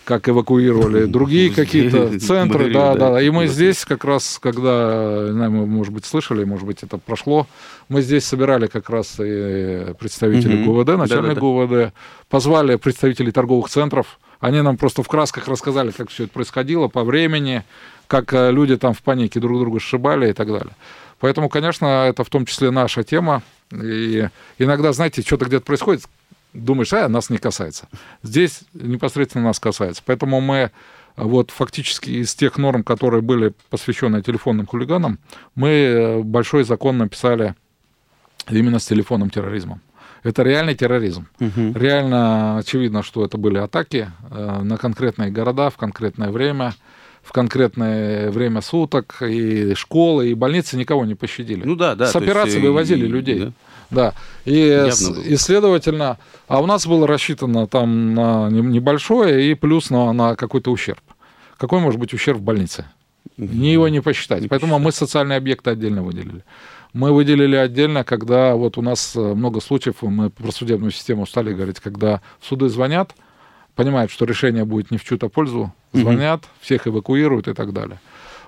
как 0.03 0.27
эвакуировали 0.29 1.05
другие 1.07 1.53
какие-то 1.53 2.19
центры, 2.19 2.71
да, 2.71 2.95
да, 2.95 3.11
да. 3.11 3.21
И 3.21 3.29
мы 3.29 3.47
здесь 3.47 3.85
как 3.85 4.03
раз, 4.03 4.39
когда, 4.41 5.25
не 5.27 5.33
знаю, 5.33 5.51
мы, 5.51 5.65
может 5.65 5.93
быть, 5.93 6.05
слышали, 6.05 6.43
может 6.43 6.65
быть, 6.65 6.83
это 6.83 6.97
прошло, 6.97 7.47
мы 7.89 8.01
здесь 8.01 8.25
собирали 8.25 8.67
как 8.67 8.89
раз 8.89 9.15
и 9.19 9.93
представителей. 9.99 10.63
ГУВД, 10.63 10.97
начальник. 10.97 11.37
ГУВД, 11.37 11.93
позвали 12.29 12.75
представителей 12.75 13.31
торговых 13.31 13.69
центров, 13.69 14.19
они 14.39 14.61
нам 14.61 14.77
просто 14.77 15.03
в 15.03 15.07
красках 15.07 15.47
рассказали, 15.47 15.91
как 15.91 16.09
все 16.09 16.23
это 16.23 16.33
происходило 16.33 16.87
по 16.87 17.03
времени, 17.03 17.63
как 18.07 18.33
э, 18.33 18.51
люди 18.51 18.75
там 18.75 18.93
в 18.93 19.01
панике 19.03 19.39
друг 19.39 19.59
друга 19.59 19.79
сшибали 19.79 20.31
и 20.31 20.33
так 20.33 20.47
далее. 20.47 20.75
Поэтому, 21.19 21.47
конечно, 21.47 22.07
это 22.09 22.23
в 22.23 22.29
том 22.29 22.45
числе 22.47 22.71
наша 22.71 23.03
тема. 23.03 23.43
И 23.71 24.27
иногда, 24.57 24.91
знаете, 24.91 25.21
что-то 25.21 25.45
где-то 25.45 25.63
происходит, 25.63 26.03
думаешь, 26.53 26.93
а, 26.93 27.07
нас 27.07 27.29
не 27.29 27.37
касается. 27.37 27.87
Здесь 28.23 28.61
непосредственно 28.73 29.45
нас 29.45 29.59
касается. 29.59 30.01
Поэтому 30.05 30.41
мы 30.41 30.55
э, 30.57 30.69
вот 31.17 31.51
фактически 31.51 32.09
из 32.09 32.33
тех 32.35 32.57
норм, 32.57 32.83
которые 32.83 33.21
были 33.21 33.53
посвящены 33.69 34.21
телефонным 34.21 34.65
хулиганам, 34.67 35.19
мы 35.55 35.69
э, 35.69 36.19
большой 36.21 36.63
закон 36.63 36.97
написали 36.97 37.55
именно 38.49 38.79
с 38.79 38.85
телефонным 38.85 39.29
терроризмом. 39.29 39.81
Это 40.23 40.43
реальный 40.43 40.75
терроризм. 40.75 41.27
Мгм. 41.39 41.73
Реально 41.75 42.59
очевидно, 42.59 43.01
что 43.01 43.25
это 43.25 43.37
были 43.37 43.57
атаки 43.57 44.11
э, 44.29 44.59
на 44.61 44.77
конкретные 44.77 45.31
города 45.31 45.69
в 45.69 45.77
конкретное 45.77 46.29
время, 46.29 46.73
в 47.23 47.31
конкретное 47.31 48.29
время 48.31 48.61
суток, 48.61 49.21
и 49.21 49.73
школы, 49.75 50.29
и 50.29 50.33
больницы 50.33 50.77
никого 50.77 51.05
не 51.05 51.15
пощадили. 51.15 51.63
Ну 51.63 51.75
да, 51.75 51.95
да. 51.95 52.05
С 52.05 52.15
есть, 52.15 52.23
операции 52.23 52.59
э, 52.59 52.61
вывозили 52.61 53.05
и- 53.05 53.09
людей. 53.09 53.39
да. 53.39 53.51
Да. 53.91 54.13
И, 54.45 54.57
Явно 54.57 55.19
и 55.19 55.35
следовательно, 55.35 56.17
а 56.47 56.61
у 56.61 56.65
нас 56.65 56.87
было 56.87 57.05
рассчитано 57.05 57.67
там 57.67 58.13
на 58.15 58.49
не- 58.49 58.61
небольшое 58.61 59.51
и 59.51 59.53
плюс 59.53 59.89
на, 59.89 60.11
на 60.13 60.35
какой-то 60.35 60.71
ущерб. 60.71 61.01
Какой 61.57 61.79
может 61.79 61.99
быть 61.99 62.13
ущерб 62.13 62.39
в 62.39 62.41
больнице? 62.41 62.85
Ни 63.37 63.67
его 63.67 63.87
не 63.87 64.01
посчитать. 64.01 64.41
Не 64.41 64.47
Поэтому 64.47 64.79
мы 64.79 64.91
социальные 64.91 65.37
объекты 65.37 65.69
отдельно 65.69 66.03
выделили. 66.03 66.43
Мы 66.93 67.13
выделили 67.13 67.55
отдельно, 67.55 68.03
когда 68.03 68.55
вот 68.55 68.77
у 68.77 68.81
нас 68.81 69.15
э, 69.15 69.19
много 69.19 69.61
случаев, 69.61 70.01
мы 70.01 70.29
про 70.29 70.51
судебную 70.51 70.91
систему 70.91 71.25
стали 71.25 71.53
говорить, 71.53 71.79
когда 71.79 72.21
суды 72.41 72.67
звонят, 72.67 73.15
понимают, 73.75 74.11
что 74.11 74.25
решение 74.25 74.65
будет 74.65 74.91
не 74.91 74.97
в 74.97 75.03
чью-то 75.03 75.29
пользу, 75.29 75.73
звонят, 75.93 76.43
всех 76.59 76.87
эвакуируют 76.87 77.47
и 77.47 77.53
так 77.53 77.71
далее. 77.71 77.99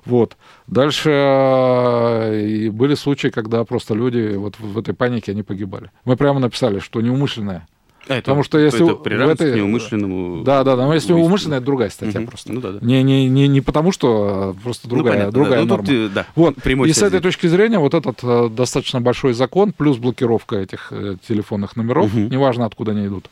Вот. 0.05 0.35
Дальше 0.67 1.09
э, 1.63 2.69
были 2.71 2.95
случаи, 2.95 3.29
когда 3.29 3.63
просто 3.63 3.93
люди 3.93 4.35
вот 4.35 4.55
в 4.59 4.77
этой 4.77 4.93
панике 4.93 5.31
они 5.31 5.43
погибали. 5.43 5.91
Мы 6.05 6.15
прямо 6.17 6.39
написали, 6.39 6.79
что 6.79 7.01
неумышленное. 7.01 7.67
А, 8.09 8.15
это- 8.15 8.23
Потому 8.23 8.43
что 8.43 8.59
если 8.59 8.83
это 8.85 8.95
в 9.25 9.29
этой- 9.29 9.53
к 9.53 9.55
неумышленному... 9.55 10.43
Да, 10.43 10.65
да, 10.65 10.75
да. 10.75 10.85
Но 10.87 10.93
если 10.93 11.13
убийству. 11.13 11.25
умышленное, 11.29 11.57
это 11.59 11.65
другая 11.65 11.89
статья 11.89 12.19
Мгм. 12.19 12.27
просто. 12.29 12.51
Ну 12.51 12.59
да, 12.59 12.71
да. 12.73 12.79
Не, 12.85 13.01
не, 13.01 13.29
не, 13.29 13.47
не 13.47 13.61
потому, 13.61 13.93
что 13.93 14.09
а 14.49 14.53
просто 14.61 14.89
Ну, 14.89 14.95
другая, 14.95 15.13
понятно, 15.13 15.31
да. 15.31 15.35
другая 15.39 15.59
Ну, 15.61 15.65
норма. 15.67 15.85
тут, 15.85 15.95
э, 15.95 16.09
да, 16.13 16.25
Вот. 16.35 16.55
прямой 16.55 16.89
И 16.89 16.91
с 16.91 16.97
связи. 16.97 17.15
этой 17.15 17.21
точки 17.23 17.47
зрения 17.47 17.79
вот 17.79 17.93
этот 17.93 18.19
э, 18.21 18.49
достаточно 18.49 18.99
большой 18.99 19.31
закон, 19.31 19.71
плюс 19.71 19.97
блокировка 19.99 20.57
этих 20.57 20.87
э, 20.91 21.15
телефонных 21.25 21.77
номеров, 21.77 22.13
Мгм. 22.13 22.27
неважно 22.29 22.65
откуда 22.65 22.91
они 22.91 23.07
идут. 23.07 23.29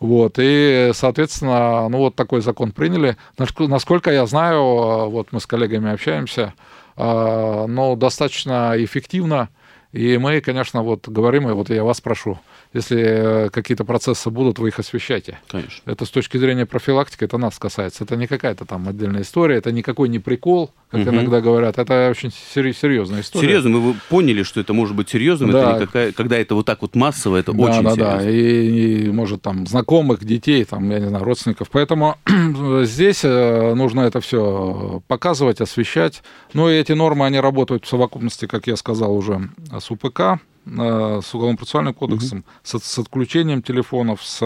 Вот, 0.00 0.34
и, 0.38 0.90
соответственно, 0.94 1.88
ну 1.88 1.98
вот 1.98 2.14
такой 2.16 2.40
закон 2.42 2.72
приняли. 2.72 3.16
Наск- 3.38 3.66
Насколько 3.66 4.10
я 4.12 4.26
знаю, 4.26 5.08
вот 5.10 5.28
мы 5.32 5.40
с 5.40 5.46
коллегами 5.46 5.92
общаемся, 5.92 6.52
э, 6.96 7.66
но 7.66 7.96
достаточно 7.96 8.74
эффективно. 8.76 9.48
И 9.92 10.18
мы, 10.18 10.40
конечно, 10.42 10.82
вот 10.82 11.08
говорим, 11.08 11.48
и 11.48 11.52
вот 11.52 11.70
я 11.70 11.82
вас 11.82 12.00
прошу, 12.02 12.38
если 12.76 13.02
э, 13.46 13.48
какие-то 13.50 13.84
процессы 13.84 14.30
будут, 14.30 14.58
вы 14.58 14.68
их 14.68 14.78
освещайте. 14.78 15.38
Конечно. 15.48 15.82
Это 15.90 16.04
с 16.04 16.10
точки 16.10 16.36
зрения 16.38 16.66
профилактики, 16.66 17.24
это 17.24 17.38
нас 17.38 17.58
касается. 17.58 18.04
Это 18.04 18.16
не 18.16 18.26
какая-то 18.26 18.64
там 18.64 18.86
отдельная 18.88 19.22
история, 19.22 19.56
это 19.56 19.72
никакой 19.72 20.08
не 20.08 20.18
прикол, 20.20 20.70
как 20.90 21.00
Мгм. 21.00 21.10
иногда 21.10 21.40
говорят. 21.40 21.78
Это 21.78 22.08
очень 22.10 22.30
серьезная 22.30 23.22
история. 23.22 23.46
Серьезно, 23.48 23.70
мы 23.70 23.80
вы 23.80 23.94
поняли, 24.08 24.42
что 24.44 24.60
это 24.60 24.72
может 24.72 24.94
быть 24.94 25.08
серьезным, 25.08 25.50
Да. 25.50 25.58
это 25.72 25.80
не 25.80 25.86
какая- 25.86 26.12
когда 26.12 26.36
это 26.36 26.54
вот 26.54 26.66
так 26.66 26.82
вот 26.82 26.94
массово, 26.94 27.36
это 27.36 27.52
Да, 27.52 27.58
очень 27.62 27.82
да, 27.82 27.90
серьезно. 27.94 28.18
да. 28.18 28.30
И, 28.30 29.06
и, 29.06 29.10
может, 29.10 29.42
там, 29.42 29.66
знакомых, 29.66 30.24
детей, 30.24 30.64
там, 30.64 30.88
я 30.90 30.98
не 31.00 31.08
знаю, 31.08 31.24
родственников. 31.24 31.68
Поэтому 31.70 32.16
здесь 32.82 33.20
э, 33.24 33.74
нужно 33.74 34.02
это 34.02 34.20
все 34.20 35.02
показывать, 35.08 35.60
освещать. 35.60 36.22
Ну, 36.52 36.68
и 36.68 36.74
эти 36.74 36.92
нормы, 36.92 37.26
они 37.26 37.40
работают 37.40 37.84
в 37.84 37.88
совокупности, 37.88 38.46
как 38.46 38.66
я 38.66 38.76
сказал 38.76 39.14
уже, 39.16 39.48
с 39.78 39.90
УПК, 39.90 40.38
с 40.66 41.34
Уголовно-процессуальным 41.34 41.94
кодексом, 41.94 42.44
с, 42.62 42.78
с 42.78 42.98
отключением 42.98 43.62
телефонов, 43.62 44.20
с 44.24 44.42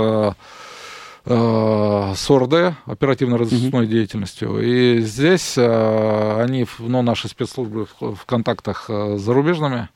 э, 1.24 2.12
с 2.14 2.30
ОРД, 2.30 2.76
оперативно-розыскной 2.86 3.86
деятельностью. 3.86 4.60
И 4.60 5.00
здесь 5.00 5.54
э, 5.56 6.42
они, 6.42 6.66
ну, 6.78 7.02
наши 7.02 7.28
спецслужбы 7.28 7.86
в, 8.00 8.24
контактах 8.26 8.86
э, 8.88 9.16
с 9.18 9.20
зарубежными 9.20 9.88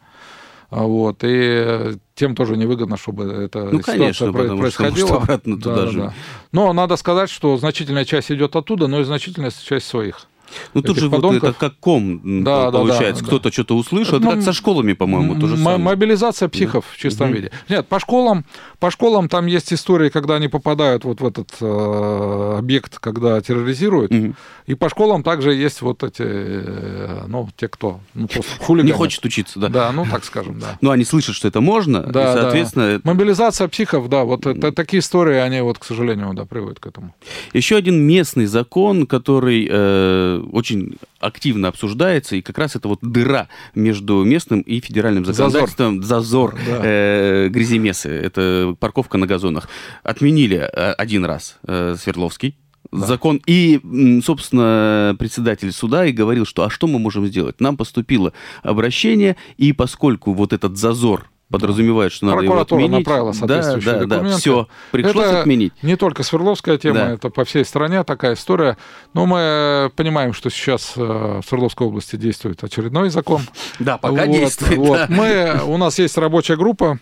Вот, 0.71 1.19
и 1.23 1.99
тем 2.15 2.35
тоже 2.35 2.57
невыгодно, 2.57 2.97
чтобы 2.97 3.25
это 3.25 3.65
ну, 3.71 3.81
конечно, 3.81 4.33
про- 4.33 4.57
происходило. 4.57 5.09
Что, 5.09 5.17
обратно 5.19 5.57
туда 5.61 5.77
да, 5.77 5.87
же. 5.87 5.99
да. 5.99 6.15
Но 6.53 6.73
надо 6.73 6.97
сказать, 6.97 7.31
что 7.31 7.57
значительная 7.57 8.05
часть 8.05 8.31
идет 8.33 8.57
оттуда, 8.57 8.87
но 8.87 9.01
и 9.01 9.05
значительная 9.05 9.51
часть 9.51 9.87
своих. 9.87 10.27
Ну 10.75 10.83
тут 10.83 10.99
же 10.99 11.09
вот 11.09 11.17
подонков. 11.17 11.51
это 11.51 11.59
как 11.59 11.75
ком 11.81 12.45
Да, 12.45 12.71
да, 12.71 12.79
получается. 12.79 13.23
да, 13.23 13.27
Кто-то 13.29 13.53
что-то 13.53 13.77
услышал. 13.77 14.19
Ну, 14.21 14.27
Это 14.29 14.37
как 14.37 14.45
со 14.45 14.53
школами, 14.53 14.93
по-моему, 14.93 15.35
то 15.41 15.47
же 15.47 15.55
М- 15.55 15.59
самое. 15.65 15.79
Мобилизация 15.79 16.49
психов 16.49 16.85
в 16.91 16.97
чистом 16.97 17.29
Мгм. 17.29 17.37
виде. 17.37 17.51
Нет, 17.69 17.87
по 17.89 17.99
школам, 17.99 18.45
по 18.79 18.91
школам 18.91 19.29
там 19.29 19.47
есть 19.47 19.73
истории, 19.73 20.11
когда 20.11 20.37
они 20.37 20.49
попадают 20.49 21.05
вот 21.05 21.21
в 21.21 21.27
этот 21.27 21.51
э, 21.61 22.57
объект, 22.59 22.99
когда 22.99 23.41
терроризируют. 23.41 24.11
Мгм. 24.13 24.37
И 24.67 24.75
по 24.75 24.89
школам 24.89 25.23
также 25.23 25.55
есть 25.55 25.83
вот 25.83 26.03
эти, 26.03 26.23
э, 26.27 27.25
ну, 27.27 27.49
те, 27.57 27.69
кто 27.69 28.01
ну, 28.15 28.29
просто 28.29 28.51
хулиганы. 28.61 28.87
Не 28.91 28.93
хочет 28.97 29.25
учиться, 29.25 29.59
да. 29.59 29.69
Да, 29.69 29.93
ну, 29.93 30.07
так 30.11 30.25
скажем, 30.25 30.59
да. 30.59 30.79
Но 30.81 30.91
они 30.91 31.05
слышат, 31.05 31.35
что 31.35 31.49
это 31.49 31.61
можно, 31.61 32.01
Да, 32.03 32.09
и, 32.33 32.35
да. 32.35 32.43
соответственно, 32.43 32.83
это- 32.85 33.09
Мобилизация 33.09 33.69
психов, 33.69 34.09
да, 34.09 34.25
вот 34.25 34.47
это, 34.47 34.73
такие 34.73 35.01
истории, 35.01 35.37
они 35.37 35.61
вот, 35.61 35.79
к 35.79 35.85
сожалению, 35.85 36.33
да, 36.35 36.45
приводят 36.45 36.81
к 36.81 36.87
этому. 36.87 37.15
Еще 37.53 37.77
один 37.77 38.01
местный 38.01 38.47
закон, 38.47 39.07
который 39.07 39.69
э, 39.71 40.34
очень 40.41 40.97
активно 41.21 41.69
обсуждается, 41.69 42.37
и 42.37 42.43
как 42.43 42.59
раз 42.59 42.77
это 42.77 42.89
вот 42.89 42.99
дыра 43.03 43.49
между 43.75 44.23
местным 44.25 44.61
и 44.61 44.81
федеральным 44.81 45.25
Зазор. 45.25 45.51
законодательством. 45.51 46.03
Зазор. 46.03 46.55
Да. 46.67 46.81
э, 46.83 47.49
гряземесы. 47.49 48.09
Это 48.09 48.77
парковка 48.79 49.19
на 49.19 49.27
газонах. 49.27 49.69
Отменили 50.03 50.59
э, 50.59 50.93
один 50.93 51.25
раз 51.25 51.59
э, 51.67 51.97
Свердловский. 51.99 52.57
Закон. 52.93 53.41
И, 53.47 53.81
собственно, 54.25 55.17
председатель 55.19 55.73
суда 55.73 56.07
и 56.07 56.13
говорил, 56.13 56.47
что 56.47 56.65
а 56.65 56.71
что 56.71 56.87
мы 56.87 56.99
можем 56.99 57.27
сделать? 57.27 57.61
Нам 57.61 57.77
поступило 57.77 58.33
обращение, 58.63 59.37
и 59.57 59.73
поскольку 59.73 60.33
вот 60.33 60.53
этот 60.53 60.77
зазор 60.77 61.29
подразумевает, 61.59 62.13
что 62.13 62.27
надо 62.27 62.43
его 62.43 62.61
отменить. 62.61 62.91
направила 62.91 63.33
да, 63.33 63.39
соответствующие 63.39 63.93
да, 63.93 63.99
да, 64.01 64.07
документы. 64.07 64.41
все, 64.41 64.69
пришлось 64.91 65.27
Это 65.27 65.41
отменить. 65.41 65.73
Не 65.83 65.97
только 65.97 66.23
Свердловская 66.23 66.79
тема, 66.79 66.95
Да. 66.95 67.11
это 67.13 67.31
по 67.31 67.45
всей 67.45 67.65
стране 67.65 68.03
такая 68.05 68.35
история. 68.35 68.77
Но 69.15 69.27
мы 69.27 69.91
понимаем, 69.97 70.33
что 70.33 70.51
сейчас 70.51 70.93
э, 70.97 71.01
в 71.01 71.47
Свердловской 71.49 71.87
области 71.87 72.17
действует 72.17 72.63
очередной 72.63 73.09
закон. 73.11 73.43
Да, 73.79 73.99
пока 73.99 74.27
Вот, 74.27 74.37
действует. 74.37 74.79
вот. 74.79 74.97
да. 74.99 75.07
Мы, 75.09 75.61
у 75.67 75.77
нас 75.77 75.99
есть 75.99 76.17
рабочая 76.19 76.57
группа, 76.57 76.99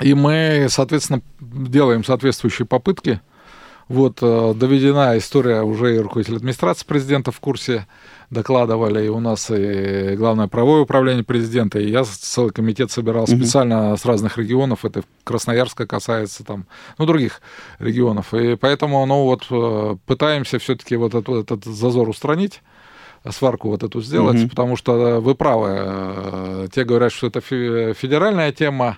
и 0.00 0.14
мы, 0.14 0.66
соответственно, 0.68 1.22
делаем 1.40 2.04
соответствующие 2.04 2.66
попытки. 2.66 3.20
Вот 3.88 4.18
э, 4.22 4.54
доведена 4.56 5.18
история 5.18 5.62
уже 5.62 5.96
и 5.96 5.98
руководитель 5.98 6.36
администрации 6.36 6.86
президента 6.86 7.30
в 7.30 7.40
курсе 7.40 7.86
докладывали, 8.32 9.04
и 9.04 9.08
у 9.08 9.20
нас 9.20 9.50
и 9.50 10.14
главное 10.16 10.48
правовое 10.48 10.80
управление 10.82 11.22
президента, 11.22 11.78
и 11.78 11.90
я 11.90 12.02
целый 12.04 12.50
комитет 12.50 12.90
собирал 12.90 13.26
Мгм. 13.28 13.36
специально 13.36 13.96
с 13.96 14.04
разных 14.06 14.38
регионов, 14.38 14.84
это 14.84 15.02
Красноярска 15.24 15.86
касается 15.86 16.42
там, 16.42 16.64
ну, 16.98 17.04
других 17.06 17.42
регионов, 17.78 18.32
и 18.34 18.56
поэтому, 18.56 19.04
ну, 19.06 19.24
вот 19.24 19.44
э, 19.50 19.96
пытаемся 20.06 20.58
все-таки 20.58 20.96
вот 20.96 21.14
этот, 21.14 21.50
этот 21.52 21.64
зазор 21.64 22.08
устранить, 22.08 22.62
сварку 23.30 23.68
вот 23.68 23.82
эту 23.82 24.00
сделать, 24.00 24.38
Мгм. 24.40 24.48
потому 24.48 24.76
что 24.76 25.20
вы 25.20 25.34
правы, 25.34 25.68
э, 25.78 26.66
те 26.74 26.84
говорят, 26.84 27.12
что 27.12 27.26
это 27.26 27.40
фе- 27.40 27.92
федеральная 27.94 28.50
тема, 28.50 28.96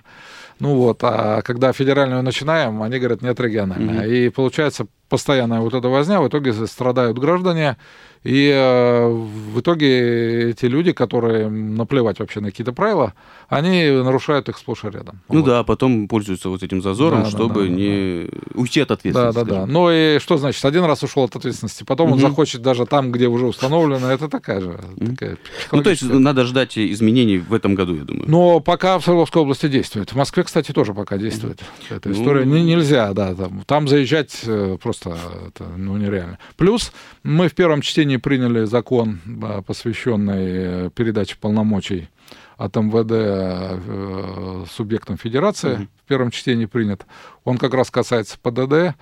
ну 0.59 0.75
вот, 0.75 0.99
а 1.03 1.41
когда 1.41 1.73
федеральную 1.73 2.23
начинаем, 2.23 2.81
они 2.81 2.97
говорят, 2.99 3.21
нет, 3.21 3.37
региональная. 3.39 4.03
Мгм. 4.05 4.11
И 4.13 4.29
получается 4.29 4.87
постоянная 5.19 5.61
вот 5.61 5.73
эта 5.73 5.87
возня, 5.87 6.19
в 6.19 6.27
итоге 6.27 6.51
страдают 6.67 7.17
граждане, 7.17 7.77
и 8.25 8.51
э, 8.53 9.07
в 9.07 9.59
итоге 9.59 10.49
эти 10.49 10.65
люди, 10.65 10.91
которые 10.91 11.47
наплевать 11.47 12.19
вообще 12.19 12.39
на 12.41 12.49
какие-то 12.49 12.73
правила, 12.73 13.13
они 13.49 13.89
нарушают 13.91 14.49
их 14.49 14.57
сплошь 14.57 14.83
и 14.83 14.89
рядом. 14.89 15.21
Ну 15.29 15.39
Вот. 15.41 15.45
да, 15.45 15.63
потом 15.63 16.07
пользуются 16.07 16.49
вот 16.49 16.63
этим 16.63 16.81
зазором, 16.81 17.19
Да, 17.19 17.25
да, 17.25 17.29
чтобы 17.29 17.53
да, 17.53 17.61
да, 17.61 17.67
не 17.69 18.29
уйти 18.55 18.81
от 18.81 18.87
Да, 18.89 18.93
ответственности. 18.95 19.35
да, 19.35 19.43
да. 19.45 19.51
скажем. 19.51 19.71
Ну 19.71 19.89
и 19.91 20.19
что 20.19 20.37
значит? 20.37 20.65
Один 20.65 20.83
раз 20.85 21.03
ушел 21.03 21.23
от 21.23 21.35
ответственности, 21.35 21.83
потом 21.83 22.11
он 22.13 22.17
Мгм. 22.19 22.27
захочет 22.29 22.61
даже 22.61 22.85
там, 22.87 23.11
где 23.11 23.27
уже 23.27 23.45
установлено, 23.45 24.11
это 24.11 24.27
такая 24.27 24.59
же. 24.59 24.79
Такая 24.99 25.37
Ну, 25.71 25.83
то 25.83 25.91
есть 25.91 26.01
надо 26.03 26.43
ждать 26.45 26.77
изменений 26.77 27.37
в 27.37 27.53
этом 27.53 27.75
году, 27.75 27.95
я 27.95 28.03
думаю. 28.03 28.25
Но 28.27 28.59
пока 28.59 28.97
в 28.97 29.03
Свердловской 29.03 29.43
области 29.43 29.67
действует. 29.67 30.11
В 30.13 30.15
Москве, 30.15 30.43
кстати, 30.43 30.71
тоже 30.73 30.93
пока 30.95 31.17
действует 31.19 31.59
эта 31.91 32.09
Ну, 32.09 32.15
история. 32.15 32.43
Не- 32.45 32.63
нельзя, 32.63 33.13
да, 33.13 33.35
там, 33.35 33.61
там 33.67 33.87
заезжать 33.87 34.41
э, 34.47 34.77
просто 35.05 35.47
это, 35.47 35.63
ну, 35.77 35.97
нереально. 35.97 36.39
Плюс 36.57 36.91
мы 37.23 37.47
в 37.47 37.55
первом 37.55 37.81
чтении 37.81 38.17
приняли 38.17 38.65
закон, 38.65 39.19
да, 39.25 39.61
посвященный 39.61 40.87
э, 40.87 40.89
передаче 40.93 41.37
полномочий 41.39 42.09
от 42.57 42.75
МВД 42.75 43.11
э, 43.11 44.65
субъектам 44.71 45.17
федерации. 45.17 45.75
Мгм. 45.75 45.89
В 46.03 46.07
первом 46.07 46.31
чтении 46.31 46.65
принят. 46.65 47.05
Он 47.43 47.57
как 47.57 47.73
раз 47.73 47.91
касается 47.91 48.37
ПДД. 48.41 48.95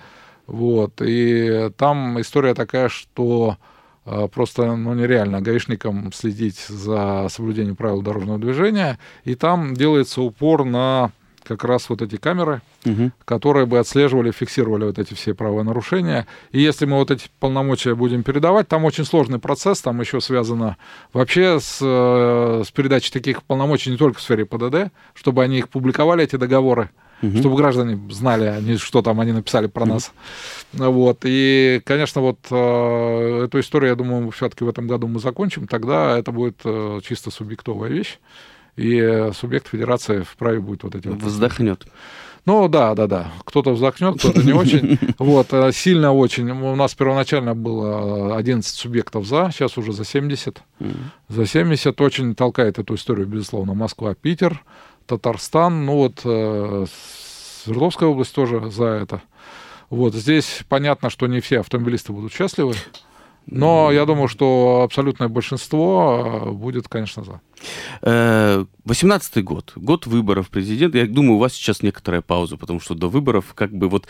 Вот, 0.46 1.02
и 1.02 1.70
там 1.78 2.20
история 2.20 2.54
такая, 2.54 2.90
что 2.90 3.58
э, 4.06 4.28
просто 4.28 4.76
ну, 4.76 4.94
нереально 4.94 5.42
гаишникам 5.42 6.12
следить 6.12 6.60
за 6.68 7.28
соблюдением 7.30 7.78
правил 7.78 8.02
дорожного 8.02 8.40
движения. 8.40 9.00
И 9.24 9.36
там 9.36 9.74
делается 9.74 10.22
упор 10.22 10.66
на 10.66 11.12
как 11.44 11.64
раз 11.64 11.90
вот 11.90 12.02
эти 12.02 12.16
камеры, 12.18 12.62
Мгм. 12.86 13.12
которые 13.26 13.66
бы 13.66 13.80
отслеживали, 13.80 14.32
фиксировали 14.32 14.86
вот 14.86 15.00
эти 15.00 15.14
все 15.14 15.34
правонарушения. 15.34 16.28
И 16.52 16.62
если 16.62 16.86
мы 16.86 16.98
вот 16.98 17.12
эти 17.12 17.28
полномочия 17.40 17.96
будем 17.96 18.24
передавать, 18.24 18.68
там 18.68 18.86
очень 18.86 19.06
сложный 19.06 19.40
процесс, 19.40 19.82
там 19.82 20.00
еще 20.02 20.22
связано 20.22 20.78
вообще 21.14 21.60
с, 21.60 21.80
э, 21.82 22.64
с 22.66 22.72
передачей 22.72 23.12
таких 23.12 23.44
полномочий 23.44 23.92
не 23.92 23.98
только 23.98 24.20
в 24.20 24.22
сфере 24.22 24.46
ПДД, 24.46 24.92
чтобы 25.14 25.44
они 25.44 25.58
их 25.60 25.70
публиковали, 25.70 26.24
эти 26.24 26.36
договоры, 26.36 26.90
Мгм. 27.22 27.38
чтобы 27.38 27.56
граждане 27.56 28.00
знали, 28.12 28.46
они, 28.46 28.76
что 28.78 29.02
там 29.02 29.20
они 29.20 29.32
написали 29.32 29.68
про 29.68 29.86
нас. 29.86 30.12
Вот. 30.74 31.20
И, 31.24 31.82
конечно, 31.86 32.22
вот 32.22 32.40
э, 32.52 33.44
эту 33.46 33.60
историю, 33.60 33.90
я 33.92 33.96
думаю, 33.96 34.30
все-таки 34.32 34.64
в 34.64 34.70
этом 34.70 34.88
году 34.88 35.08
мы 35.08 35.20
закончим. 35.20 35.68
Тогда 35.68 36.18
это 36.18 36.32
будет 36.32 36.60
э, 36.66 37.00
чисто 37.08 37.32
субъектовая 37.32 37.90
вещь. 37.90 38.18
И 38.76 38.98
э, 38.98 39.32
субъект 39.34 39.68
федерации 39.68 40.22
вправе 40.22 40.60
будет 40.60 40.84
вот 40.84 40.96
эти 40.96 41.08
вот 41.08 41.22
Вздохнет. 41.22 41.86
ну 42.46 42.68
да, 42.68 42.96
да, 42.96 43.08
да. 43.08 43.32
Кто-то 43.46 43.72
вздохнет, 43.74 44.18
кто-то 44.20 44.42
не 44.44 44.54
очень. 44.54 44.98
Вот, 45.20 45.54
э, 45.54 45.72
сильно 45.72 46.12
очень. 46.12 46.50
У 46.50 46.76
нас 46.76 46.96
первоначально 46.96 47.54
было 47.56 48.36
11 48.36 48.76
субъектов 48.76 49.26
за, 49.26 49.50
сейчас 49.54 49.78
уже 49.78 49.94
за 49.94 50.06
70. 50.06 50.64
Мгм. 50.80 51.12
За 51.30 51.46
70 51.46 52.02
очень 52.02 52.36
толкает 52.36 52.80
эту 52.80 52.96
историю, 52.96 53.28
безусловно, 53.28 53.74
Москва, 53.76 54.16
Питер, 54.16 54.64
Татарстан. 55.06 55.86
Ну 55.86 55.96
вот 55.98 56.22
э, 56.26 56.86
Свердловская 57.64 58.10
область 58.10 58.34
тоже 58.34 58.72
за 58.72 58.86
это. 58.86 59.22
Вот 59.90 60.16
здесь 60.16 60.62
понятно, 60.68 61.12
что 61.12 61.28
не 61.28 61.40
все 61.40 61.60
автомобилисты 61.60 62.12
будут 62.12 62.34
счастливы. 62.34 62.74
Но 63.46 63.92
я 63.92 64.06
думаю, 64.06 64.28
что 64.28 64.82
абсолютное 64.84 65.28
большинство 65.28 66.46
э, 66.46 66.52
будет, 66.52 66.88
конечно, 66.88 67.24
за. 67.24 67.42
Э, 68.02 68.66
18-й 68.86 69.42
год, 69.42 69.74
год 69.76 70.06
выборов 70.08 70.50
президента. 70.50 70.98
Я 70.98 71.08
думаю, 71.08 71.36
у 71.36 71.40
вас 71.40 71.54
сейчас 71.54 71.84
некоторая 71.84 72.22
пауза, 72.22 72.58
потому 72.58 72.80
что 72.80 72.96
до 72.96 73.10
выборов 73.10 73.54
как 73.54 73.74
бы 73.74 73.90
вот 73.90 74.08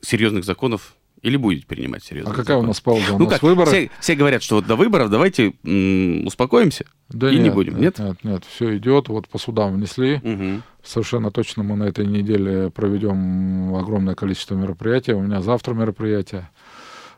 серьезных 0.00 0.44
законов 0.44 0.94
или 1.22 1.36
будете 1.36 1.66
принимать 1.66 2.04
серьезные 2.04 2.32
А 2.32 2.36
какая 2.36 2.58
у 2.58 2.62
нас 2.62 2.80
пауза? 2.80 3.14
У 3.14 3.18
Ну 3.18 3.24
нас 3.24 3.34
как, 3.34 3.42
выборы. 3.42 3.70
Все, 3.70 3.90
все 4.00 4.14
говорят, 4.14 4.42
что 4.42 4.56
вот 4.56 4.66
до 4.66 4.76
выборов 4.76 5.10
давайте 5.10 5.54
м, 5.64 6.26
успокоимся. 6.26 6.86
Да 7.08 7.30
и 7.30 7.38
не 7.38 7.50
будем, 7.50 7.80
нет? 7.80 7.98
Нет, 7.98 8.22
нет, 8.22 8.44
все 8.44 8.76
идет. 8.76 9.08
Вот 9.08 9.28
по 9.28 9.38
судам 9.38 9.74
внесли. 9.74 10.20
Мгм. 10.22 10.62
Совершенно 10.84 11.30
точно 11.30 11.64
мы 11.64 11.76
на 11.76 11.84
этой 11.84 12.06
неделе 12.06 12.70
проведем 12.70 13.74
огромное 13.74 14.14
количество 14.14 14.54
мероприятий. 14.54 15.12
У 15.12 15.20
меня 15.20 15.40
завтра 15.40 15.74
мероприятие. 15.74 16.48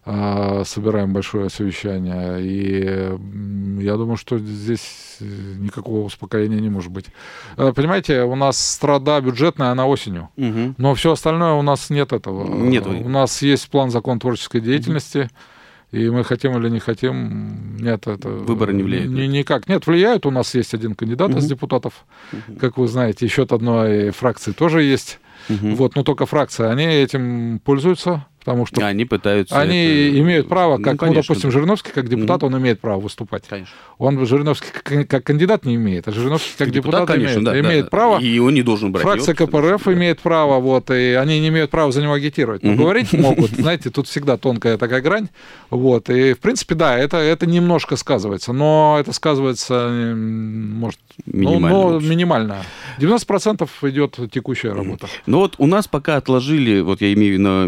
А, 0.04 0.62
Собираем 0.64 1.12
большое 1.12 1.50
совещание. 1.50 2.40
И 2.42 3.82
я 3.84 3.96
думаю, 3.96 4.16
что 4.16 4.38
здесь 4.38 5.18
никакого 5.20 6.04
успокоения 6.06 6.58
не 6.60 6.70
может 6.70 6.90
быть. 6.90 7.06
Э, 7.56 7.72
Понимаете, 7.74 8.22
у 8.22 8.34
нас 8.34 8.58
страда 8.58 9.20
бюджетная, 9.20 9.70
она 9.70 9.86
осенью. 9.86 10.30
Мгм. 10.36 10.74
Но 10.78 10.94
все 10.94 11.12
остальное 11.12 11.52
у 11.52 11.62
нас 11.62 11.90
нет 11.90 12.12
этого. 12.12 12.46
Нету. 12.48 12.90
У 12.90 13.08
нас 13.08 13.42
есть 13.42 13.68
план 13.68 13.90
закон 13.90 14.18
творческой 14.18 14.60
деятельности. 14.60 15.28
И 15.92 16.08
мы 16.08 16.22
хотим 16.22 16.56
или 16.56 16.68
не 16.70 16.78
хотим, 16.78 17.76
нет, 17.76 18.06
это... 18.06 18.28
Выборы 18.28 18.72
не 18.72 18.84
влияют, 18.84 19.10
ни- 19.10 19.26
никак. 19.26 19.68
Нет, 19.68 19.88
влияют. 19.88 20.24
У 20.24 20.30
нас 20.30 20.54
есть 20.54 20.72
один 20.72 20.94
кандидат 20.94 21.30
из 21.30 21.38
Мгм. 21.44 21.48
депутатов. 21.48 22.04
Как 22.60 22.78
вы 22.78 22.86
знаете, 22.86 23.26
еще 23.26 23.42
от 23.42 23.52
одной 23.52 24.10
фракции 24.10 24.52
тоже 24.52 24.84
есть. 24.84 25.18
Мгм. 25.48 25.74
Вот, 25.74 25.96
но 25.96 26.04
только 26.04 26.26
фракция. 26.26 26.70
Они 26.70 26.84
этим 26.84 27.58
пользуются. 27.64 28.24
Потому 28.40 28.64
что 28.66 28.84
Они 28.86 29.04
пытаются... 29.04 29.60
они 29.60 29.76
это- 29.84 30.18
имеют 30.20 30.48
право, 30.48 30.78
Ну, 30.78 30.82
как, 30.82 30.94
ну, 30.94 30.98
конечно, 30.98 31.22
допустим, 31.22 31.50
да. 31.50 31.58
Жириновский 31.58 31.92
как 31.92 32.08
депутат, 32.08 32.42
Мгм. 32.42 32.54
он 32.54 32.60
имеет 32.62 32.80
право 32.80 32.98
выступать. 33.00 33.44
Конечно. 33.46 33.74
Он 33.98 34.24
Жириновский 34.26 34.68
как, 34.72 35.06
как 35.08 35.24
кандидат 35.24 35.66
не 35.66 35.74
имеет, 35.74 36.08
а 36.08 36.12
Жириновский 36.12 36.52
как 36.56 36.70
депутат, 36.70 37.06
конечно, 37.06 37.34
имеет, 37.34 37.44
да, 37.44 37.52
да, 37.52 37.60
имеет 37.60 37.84
да. 37.84 37.90
право. 37.90 38.18
И 38.18 38.38
он 38.38 38.54
не 38.54 38.62
должен 38.62 38.92
брать. 38.92 39.02
Фракция 39.04 39.34
его, 39.38 39.46
КПРФ 39.46 39.82
что- 39.82 39.92
имеет 39.92 40.20
право, 40.20 40.58
вот, 40.58 40.90
и 40.90 41.12
они 41.12 41.38
не 41.40 41.48
имеют 41.48 41.70
права 41.70 41.92
за 41.92 42.00
него 42.02 42.14
агитировать. 42.14 42.62
Но 42.62 42.70
Мгм. 42.72 42.80
говорить 42.80 43.12
могут, 43.12 43.50
знаете, 43.50 43.90
тут 43.90 44.08
всегда 44.08 44.38
тонкая 44.38 44.78
такая 44.78 45.02
грань. 45.02 45.28
Вот, 45.68 46.08
и, 46.08 46.32
в 46.32 46.38
принципе, 46.38 46.74
да, 46.74 46.96
это, 46.98 47.18
это 47.18 47.44
немножко 47.46 47.96
сказывается, 47.96 48.52
но 48.54 48.96
это 48.98 49.12
сказывается, 49.12 49.90
может, 50.14 50.98
ну, 51.26 51.40
Минимально, 51.50 51.68
но 51.68 51.88
в 51.88 51.96
общем. 51.96 52.10
минимально. 52.10 52.56
90% 52.98 53.68
идет 53.82 54.18
текущая 54.32 54.72
работа. 54.72 55.08
Ну 55.26 55.38
вот 55.38 55.54
у 55.58 55.66
нас 55.66 55.86
пока 55.88 56.16
отложили, 56.16 56.80
вот 56.80 57.00
я 57.00 57.12
имею 57.12 57.40
на 57.40 57.66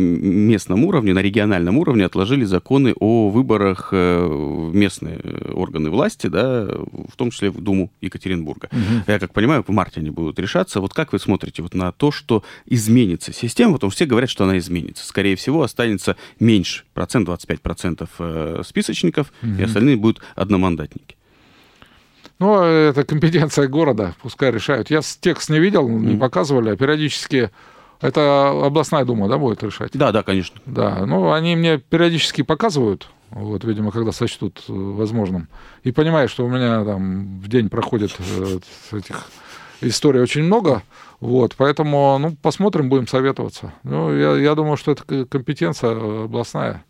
местном 0.62 0.84
уровне, 0.84 1.12
на 1.12 1.18
региональном 1.18 1.76
уровне, 1.78 2.04
отложили 2.04 2.44
законы 2.44 2.94
о 3.00 3.30
выборах 3.30 3.88
э, 3.90 4.24
в 4.24 4.72
местные 4.74 5.18
э, 5.22 5.52
органы 5.52 5.90
власти, 5.90 6.28
да, 6.28 6.66
в 6.66 7.16
том 7.16 7.30
числе 7.30 7.50
в 7.50 7.60
Думу 7.60 7.90
Екатеринбурга. 8.00 8.68
Я 9.08 9.18
как 9.18 9.32
понимаю, 9.32 9.64
в 9.66 9.72
марте 9.72 10.00
они 10.00 10.10
будут 10.10 10.38
решаться. 10.38 10.80
Вот 10.80 10.94
как 10.94 11.12
вы 11.12 11.18
смотрите 11.18 11.62
вот 11.62 11.74
на 11.74 11.90
то, 11.90 12.12
что 12.12 12.44
изменится 12.66 13.32
система? 13.32 13.74
Потому 13.74 13.90
что 13.90 13.96
все 13.96 14.06
говорят, 14.06 14.30
что 14.30 14.44
она 14.44 14.56
изменится. 14.58 15.04
Скорее 15.04 15.34
всего, 15.34 15.62
останется 15.62 16.16
меньше, 16.38 16.84
процент 16.94 17.28
25% 17.28 18.08
э, 18.18 18.62
списочников, 18.64 19.32
и 19.58 19.62
остальные 19.62 19.96
будут 19.96 20.20
одномандатники. 20.36 21.16
Ну, 22.38 22.62
это 22.62 23.04
компетенция 23.04 23.66
города, 23.66 24.14
пускай 24.22 24.52
решают. 24.52 24.90
Я 24.90 25.00
текст 25.20 25.50
не 25.50 25.58
видел, 25.58 25.88
не 25.88 26.16
показывали, 26.16 26.70
а 26.70 26.76
периодически... 26.76 27.50
Это 28.02 28.50
областная 28.66 29.04
дума, 29.04 29.28
да, 29.28 29.38
будет 29.38 29.62
решать? 29.62 29.92
Да, 29.94 30.12
да, 30.12 30.22
конечно. 30.22 30.60
Да, 30.66 31.06
ну, 31.06 31.32
они 31.32 31.56
мне 31.56 31.78
периодически 31.78 32.42
показывают, 32.42 33.08
вот, 33.30 33.64
видимо, 33.64 33.90
когда 33.92 34.12
сочтут 34.12 34.62
э, 34.68 34.72
возможным. 34.72 35.48
И 35.84 35.92
понимаю, 35.92 36.28
что 36.28 36.44
у 36.44 36.48
меня 36.48 36.84
там 36.84 37.38
в 37.40 37.48
день 37.48 37.68
проходит 37.70 38.12
э, 38.18 38.58
этих 38.96 39.28
историй 39.80 40.20
очень 40.20 40.42
много, 40.42 40.82
вот, 41.20 41.54
поэтому, 41.56 42.18
ну, 42.20 42.36
посмотрим, 42.42 42.88
будем 42.88 43.06
советоваться. 43.06 43.72
Ну, 43.84 44.12
я, 44.14 44.36
я 44.36 44.54
думаю, 44.54 44.76
что 44.76 44.92
это 44.92 45.24
компетенция 45.26 46.24
областная. 46.24 46.84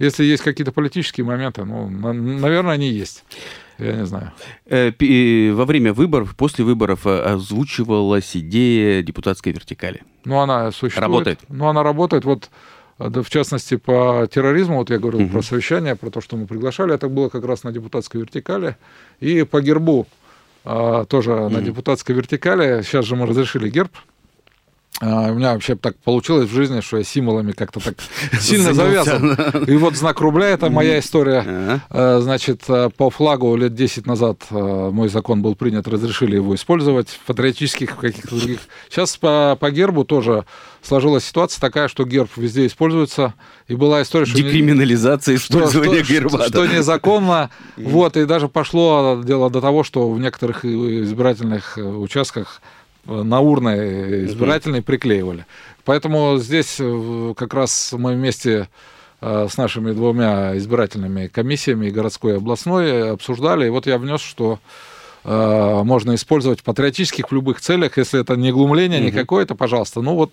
Если 0.00 0.24
есть 0.24 0.42
какие-то 0.42 0.72
политические 0.72 1.24
моменты, 1.24 1.64
ну, 1.64 1.88
на- 1.88 2.12
наверное, 2.12 2.74
они 2.74 2.88
есть. 2.88 3.22
Я 3.82 3.92
не 3.96 4.06
знаю. 4.06 4.32
Э, 4.66 4.92
э, 4.98 5.52
Во 5.52 5.64
время 5.64 5.92
выборов, 5.92 6.34
после 6.36 6.64
выборов 6.64 7.06
э, 7.06 7.20
озвучивалась 7.20 8.36
идея 8.36 9.02
депутатской 9.02 9.52
вертикали. 9.52 10.02
Ну, 10.24 10.38
она 10.38 10.70
существует. 10.70 10.98
Работает. 10.98 11.38
Ну, 11.48 11.66
она 11.68 11.82
работает. 11.82 12.24
Вот, 12.24 12.50
да, 12.98 13.22
в 13.22 13.30
частности, 13.30 13.76
по 13.76 14.28
терроризму, 14.32 14.76
вот 14.76 14.90
я 14.90 14.98
говорил 14.98 15.20
Мгм. 15.20 15.30
про 15.30 15.42
совещание, 15.42 15.96
про 15.96 16.10
то, 16.10 16.20
что 16.20 16.36
мы 16.36 16.46
приглашали, 16.46 16.94
это 16.94 17.08
было 17.08 17.28
как 17.28 17.44
раз 17.44 17.64
на 17.64 17.72
депутатской 17.72 18.20
вертикали. 18.20 18.76
И 19.20 19.42
по 19.42 19.60
гербу 19.60 20.06
а, 20.64 21.04
тоже 21.06 21.30
на 21.32 21.48
Мгм. 21.48 21.64
депутатской 21.64 22.14
вертикали. 22.14 22.82
Сейчас 22.82 23.04
же 23.04 23.16
мы 23.16 23.26
разрешили 23.26 23.68
герб. 23.68 23.90
А, 25.04 25.32
у 25.32 25.34
меня 25.34 25.52
вообще 25.52 25.74
так 25.74 25.96
получилось 25.96 26.48
в 26.48 26.54
жизни, 26.54 26.80
что 26.80 26.96
я 26.98 27.02
символами 27.02 27.50
как-то 27.50 27.80
так 27.80 27.96
сильно 28.40 28.72
завязан. 28.72 29.32
И 29.66 29.74
вот 29.76 29.96
знак 29.96 30.20
рубля— 30.20 30.46
это 30.50 30.70
моя 30.70 31.00
история. 31.00 31.80
Э, 31.90 32.20
Значит, 32.22 32.62
э, 32.68 32.88
по 32.96 33.10
флагу 33.10 33.56
лет 33.56 33.74
10 33.74 34.06
назад 34.06 34.38
э, 34.50 34.90
мой 34.92 35.08
закон 35.08 35.42
был 35.42 35.56
принят, 35.56 35.88
разрешили 35.88 36.36
его 36.36 36.54
использовать 36.54 37.08
в 37.08 37.18
патриотических 37.26 37.96
каких-то 37.96 38.28
других. 38.28 38.60
Сейчас 38.88 39.16
по, 39.16 39.56
по 39.58 39.72
гербу 39.72 40.04
тоже 40.04 40.44
сложилась 40.82 41.24
ситуация 41.24 41.60
такая, 41.60 41.88
что 41.88 42.04
герб 42.04 42.30
везде 42.36 42.64
используется. 42.66 43.34
И 43.66 43.74
была 43.74 44.02
история, 44.02 44.26
что... 44.26 44.36
Декриминализация 44.36 45.34
использования 45.34 46.04
что- 46.04 46.12
герба. 46.12 46.38
что- 46.44 46.48
что 46.48 46.66
незаконно. 46.66 47.50
Вот, 47.76 48.16
и 48.16 48.24
даже 48.24 48.46
пошло 48.46 49.20
дело 49.24 49.50
до 49.50 49.60
того, 49.60 49.82
что 49.82 50.08
в 50.08 50.20
некоторых 50.20 50.64
избирательных 50.64 51.76
участках 51.76 52.62
на 53.04 53.40
урны 53.40 54.24
избирательные 54.26 54.82
приклеивали. 54.82 55.46
Поэтому 55.84 56.38
здесь 56.38 56.76
э, 56.78 57.34
как 57.36 57.54
раз 57.54 57.92
мы 57.96 58.14
вместе 58.14 58.68
э, 59.20 59.48
с 59.50 59.56
нашими 59.56 59.92
двумя 59.92 60.56
избирательными 60.56 61.26
комиссиями, 61.26 61.86
и 61.86 61.90
городской 61.90 62.34
и 62.34 62.36
областной, 62.36 63.10
обсуждали. 63.12 63.66
И 63.66 63.70
вот 63.70 63.86
я 63.86 63.98
внес, 63.98 64.20
что 64.20 64.60
э, 65.24 65.82
можно 65.84 66.14
использовать 66.14 66.60
в 66.60 66.62
патриотических 66.62 67.28
в 67.28 67.34
любых 67.34 67.60
целях, 67.60 67.98
если 67.98 68.20
это 68.20 68.36
не 68.36 68.52
глумление 68.52 69.00
Мгм. 69.00 69.08
никакое, 69.08 69.44
то 69.46 69.54
пожалуйста. 69.56 70.02
Ну 70.02 70.14
вот 70.14 70.30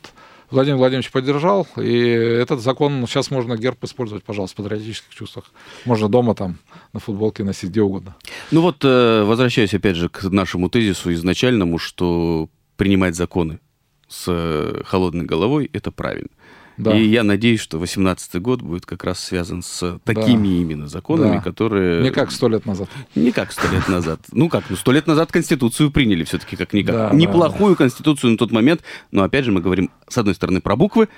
Владимир 0.51 0.77
Владимирович 0.77 1.11
поддержал, 1.11 1.67
и 1.77 1.97
этот 1.97 2.61
закон, 2.61 3.05
сейчас 3.07 3.29
можно 3.29 3.55
герб 3.55 3.83
использовать, 3.83 4.23
пожалуйста, 4.23 4.61
в 4.61 4.63
патриотических 4.65 5.13
чувствах. 5.13 5.45
Можно 5.85 6.09
дома 6.09 6.33
там 6.33 6.57
на 6.91 6.99
футболке 6.99 7.43
носить, 7.43 7.69
где 7.69 7.81
угодно. 7.81 8.15
Ну 8.49 8.61
вот, 8.61 8.77
э, 8.83 9.23
возвращаясь 9.23 9.73
опять 9.75 9.95
же 9.95 10.09
к 10.09 10.23
нашему 10.23 10.69
тезису 10.69 11.13
изначальному, 11.13 11.77
что 11.77 12.49
принимать 12.79 13.15
законы 13.15 13.59
с 14.07 14.23
э, 14.27 14.81
холодной 14.85 15.25
головой– 15.25 15.69
это 15.73 15.91
правильно. 15.91 16.29
Да. 16.77 16.97
И 16.97 17.05
я 17.05 17.23
надеюсь, 17.23 17.59
что 17.59 17.77
2018 17.77 18.41
год 18.41 18.61
будет 18.61 18.85
как 18.85 19.03
раз 19.03 19.19
связан 19.19 19.61
с 19.61 19.99
такими 20.05 20.61
именно 20.61 20.87
законами, 20.87 21.35
Да. 21.35 21.41
которые... 21.41 22.01
Не 22.01 22.09
как 22.09 22.31
сто 22.31 22.47
лет 22.47 22.65
назад. 22.65 22.89
Не 23.15 23.33
как 23.33 23.51
сто 23.51 23.69
лет 23.69 23.89
назад. 23.89 24.21
Ну 24.31 24.47
как, 24.47 24.69
ну 24.69 24.77
сто 24.77 24.93
лет 24.93 25.05
назад 25.05 25.29
Конституцию 25.29 25.91
приняли 25.91 26.23
все-таки 26.23 26.55
как-никак. 26.55 26.95
Да, 26.95 27.09
Неплохую 27.13 27.75
Конституцию 27.75 28.31
на 28.31 28.37
тот 28.37 28.51
момент, 28.51 28.81
но 29.11 29.23
опять 29.23 29.43
же 29.43 29.51
мы 29.51 29.59
говорим, 29.59 29.91
с 30.07 30.17
одной 30.17 30.35
стороны, 30.35 30.61
про 30.61 30.77
буквы, 30.77 31.09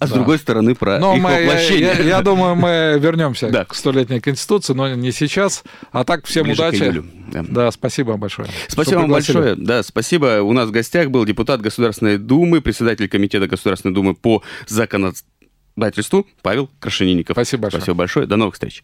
а 0.00 0.06
с 0.06 0.10
Да. 0.10 0.14
другой 0.16 0.38
стороны, 0.38 0.74
про 0.74 0.98
Но 0.98 1.16
их 1.16 1.22
мы, 1.22 1.30
я, 1.30 1.40
воплощение. 1.40 1.80
я- 1.98 2.02
я 2.04 2.22
думаю, 2.22 2.54
мы 2.56 2.98
вернемся 3.00 3.48
Да. 3.50 3.64
к 3.64 3.74
столетней 3.74 4.20
Конституции, 4.20 4.72
но 4.74 4.94
не 4.94 5.12
сейчас. 5.12 5.62
А 5.92 6.04
так, 6.04 6.26
всем 6.26 6.44
Ближе 6.44 6.62
удачи. 6.62 7.02
Да. 7.32 7.44
Да, 7.48 7.70
спасибо 7.70 8.16
большое. 8.16 8.48
Спасибо 8.68 9.00
вам 9.00 9.10
большое. 9.10 9.54
Да, 9.56 9.82
спасибо. 9.82 10.40
У 10.42 10.52
нас 10.52 10.68
в 10.68 10.72
гостях 10.72 11.10
был 11.10 11.24
депутат 11.24 11.60
Государственной 11.60 12.18
Думы, 12.18 12.60
председатель 12.60 13.08
Комитета 13.08 13.46
Государственной 13.46 13.94
Думы 13.94 14.14
по 14.14 14.42
законодательству 14.66 16.26
Павел 16.42 16.70
Крашенинников. 16.80 17.34
Спасибо 17.34 17.62
большое. 17.62 17.80
Спасибо 17.82 17.96
большое. 17.98 18.26
До 18.26 18.36
новых 18.36 18.54
встреч. 18.54 18.82